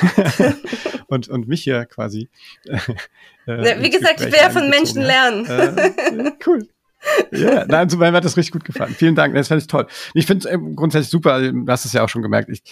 [1.09, 2.31] und, und mich hier quasi.
[2.65, 5.45] Äh, Wie gesagt, ich will ja von Menschen lernen.
[5.45, 6.67] Äh, cool
[7.31, 8.95] ja, nein, so, mir hat das richtig gut gefallen.
[8.95, 9.87] Vielen Dank, das fand ich toll.
[10.15, 12.63] Ich finde es äh, grundsätzlich super, du hast es ja auch schon gemerkt, ich,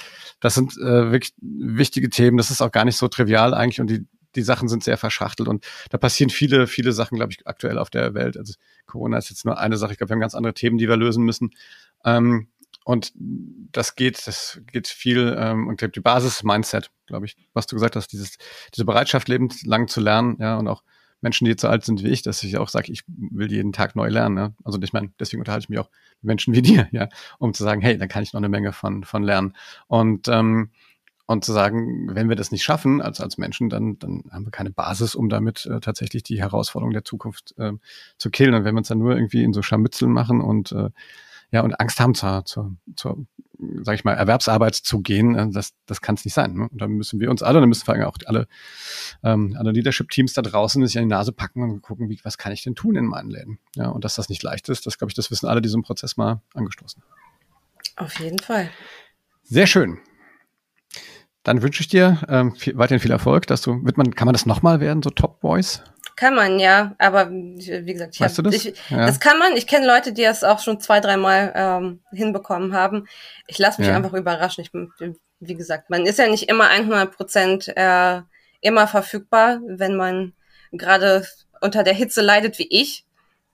[0.41, 3.89] das sind äh, wirklich wichtige Themen, das ist auch gar nicht so trivial eigentlich und
[3.89, 7.79] die, die Sachen sind sehr verschachtelt und da passieren viele, viele Sachen, glaube ich, aktuell
[7.79, 8.37] auf der Welt.
[8.37, 8.55] Also
[8.87, 10.97] Corona ist jetzt nur eine Sache, ich glaube, wir haben ganz andere Themen, die wir
[10.97, 11.51] lösen müssen.
[12.05, 12.49] Ähm,
[12.85, 17.77] und das geht, das geht viel, ähm, und die Basis Mindset, glaube ich, was du
[17.77, 18.37] gesagt hast, dieses,
[18.75, 20.83] diese Bereitschaft, lebenslang zu lernen, ja, und auch
[21.25, 23.97] Menschen, die so alt sind wie ich, dass ich auch sage, ich will jeden Tag
[23.97, 24.35] neu lernen.
[24.35, 24.55] Ne?
[24.63, 27.09] Also ich meine, deswegen unterhalte ich mich auch mit Menschen wie dir, ja,
[27.39, 29.57] um zu sagen, hey, dann kann ich noch eine Menge von, von lernen.
[29.89, 30.71] Und ähm,
[31.27, 34.51] und zu sagen, wenn wir das nicht schaffen als, als Menschen, dann, dann haben wir
[34.51, 37.73] keine Basis, um damit äh, tatsächlich die Herausforderung der Zukunft äh,
[38.19, 38.53] zu killen.
[38.53, 40.91] Und wenn wir uns dann nur irgendwie in so Scharmützeln machen und äh,
[41.55, 43.27] ja, und Angst haben zur, zur, zur
[43.83, 46.55] sag ich mal, Erwerbsarbeit zu gehen, äh, das, das kann es nicht sein.
[46.55, 46.69] Ne?
[46.69, 48.49] Und da müssen wir uns alle, da müssen vor allem auch alle,
[49.23, 52.51] ähm, alle Leadership-Teams da draußen sich an die Nase packen und gucken, wie, was kann
[52.51, 53.61] ich denn tun in meinen Läden?
[53.77, 55.77] Ja, und dass das nicht leicht ist, das glaube ich, das wissen alle, die so
[55.77, 57.01] einen Prozess mal angestoßen.
[57.95, 58.69] Auf jeden Fall.
[59.45, 59.99] Sehr schön.
[61.45, 64.33] Dann wünsche ich dir ähm, viel, weiterhin viel Erfolg, dass du, wird man, kann man
[64.33, 65.85] das nochmal werden, so Top Boys?
[66.17, 66.95] Kann man, ja.
[66.99, 68.65] Aber wie gesagt, ich weißt hab, du das?
[68.65, 69.07] Ich, ja.
[69.07, 69.57] das kann man.
[69.57, 73.07] Ich kenne Leute, die das auch schon zwei, dreimal ähm, hinbekommen haben.
[73.47, 73.97] Ich lasse mich ja.
[73.97, 74.65] einfach überraschen.
[74.65, 74.71] Ich,
[75.41, 78.21] wie gesagt, man ist ja nicht immer 100 Prozent äh,
[78.61, 80.33] immer verfügbar, wenn man
[80.73, 81.27] gerade
[81.61, 83.05] unter der Hitze leidet wie ich.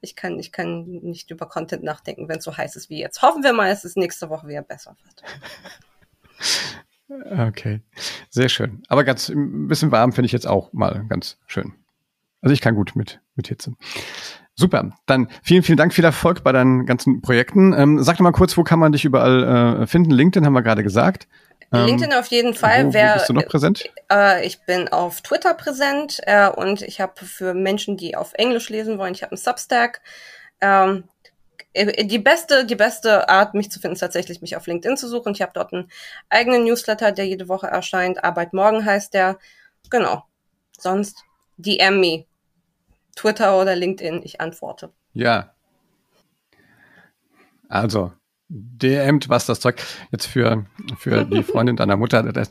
[0.03, 3.21] Ich kann, ich kann nicht über Content nachdenken, wenn es so heiß ist wie jetzt.
[3.23, 5.23] Hoffen wir mal, dass es nächste Woche wieder besser wird.
[7.11, 7.81] Okay,
[8.29, 8.85] sehr schön.
[8.87, 11.75] Aber ganz ein bisschen warm finde ich jetzt auch mal ganz schön.
[12.43, 13.75] Also ich kann gut mit, mit Hitze.
[14.55, 14.91] Super.
[15.07, 17.73] Dann vielen, vielen Dank, viel Erfolg bei deinen ganzen Projekten.
[17.73, 20.11] Ähm, sag doch mal kurz, wo kann man dich überall äh, finden?
[20.11, 21.29] LinkedIn haben wir gerade gesagt.
[21.73, 22.87] Ähm, LinkedIn auf jeden Fall.
[22.87, 23.85] Wo, wo bist du noch präsent?
[24.11, 28.69] Äh, ich bin auf Twitter präsent äh, und ich habe für Menschen, die auf Englisch
[28.69, 30.03] lesen wollen, ich habe einen Substack.
[30.61, 31.05] Ähm,
[31.73, 35.09] äh, die beste, die beste Art, mich zu finden, ist tatsächlich, mich auf LinkedIn zu
[35.09, 35.33] suchen.
[35.33, 35.91] Ich habe dort einen
[36.29, 38.25] eigenen Newsletter, der jede Woche erscheint.
[38.25, 39.39] Arbeit morgen heißt der.
[39.91, 40.25] Genau.
[40.79, 41.25] Sonst
[41.57, 42.25] DM me.
[43.21, 44.91] Twitter oder LinkedIn, ich antworte.
[45.13, 45.53] Ja.
[47.69, 48.13] Also,
[48.49, 50.67] DMt was das Zeug jetzt für
[50.99, 52.49] für die Freundin deiner Mutter das,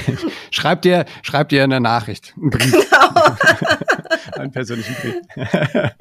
[0.50, 3.36] schreibt dir schreibt dir eine Nachricht einen Brief genau.
[4.40, 5.92] einen persönlichen Brief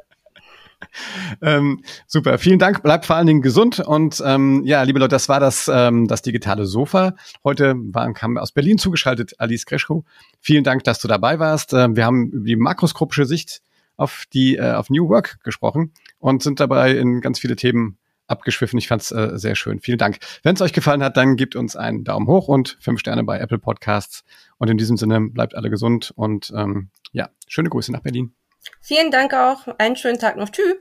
[1.42, 2.84] ähm, super, vielen Dank.
[2.84, 6.22] Bleibt vor allen Dingen gesund und ähm, ja, liebe Leute, das war das ähm, das
[6.22, 7.16] digitale Sofa.
[7.44, 10.04] Heute waren, kam aus Berlin zugeschaltet Alice Greschko.
[10.40, 11.74] Vielen Dank, dass du dabei warst.
[11.74, 13.62] Ähm, wir haben über die makroskopische Sicht
[14.02, 17.98] auf die äh, auf New Work gesprochen und sind dabei in ganz viele Themen
[18.28, 18.80] abgeschwiffen.
[18.80, 19.80] Ich fand es äh, sehr schön.
[19.80, 20.18] Vielen Dank.
[20.42, 23.40] Wenn es euch gefallen hat, dann gebt uns einen Daumen hoch und fünf Sterne bei
[23.40, 24.24] Apple Podcasts.
[24.58, 28.34] Und in diesem Sinne bleibt alle gesund und ähm, ja, schöne Grüße nach Berlin.
[28.82, 29.68] Vielen Dank auch.
[29.78, 30.50] Einen schönen Tag noch.
[30.50, 30.76] Tschüss.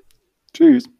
[0.55, 0.91] Tschüss.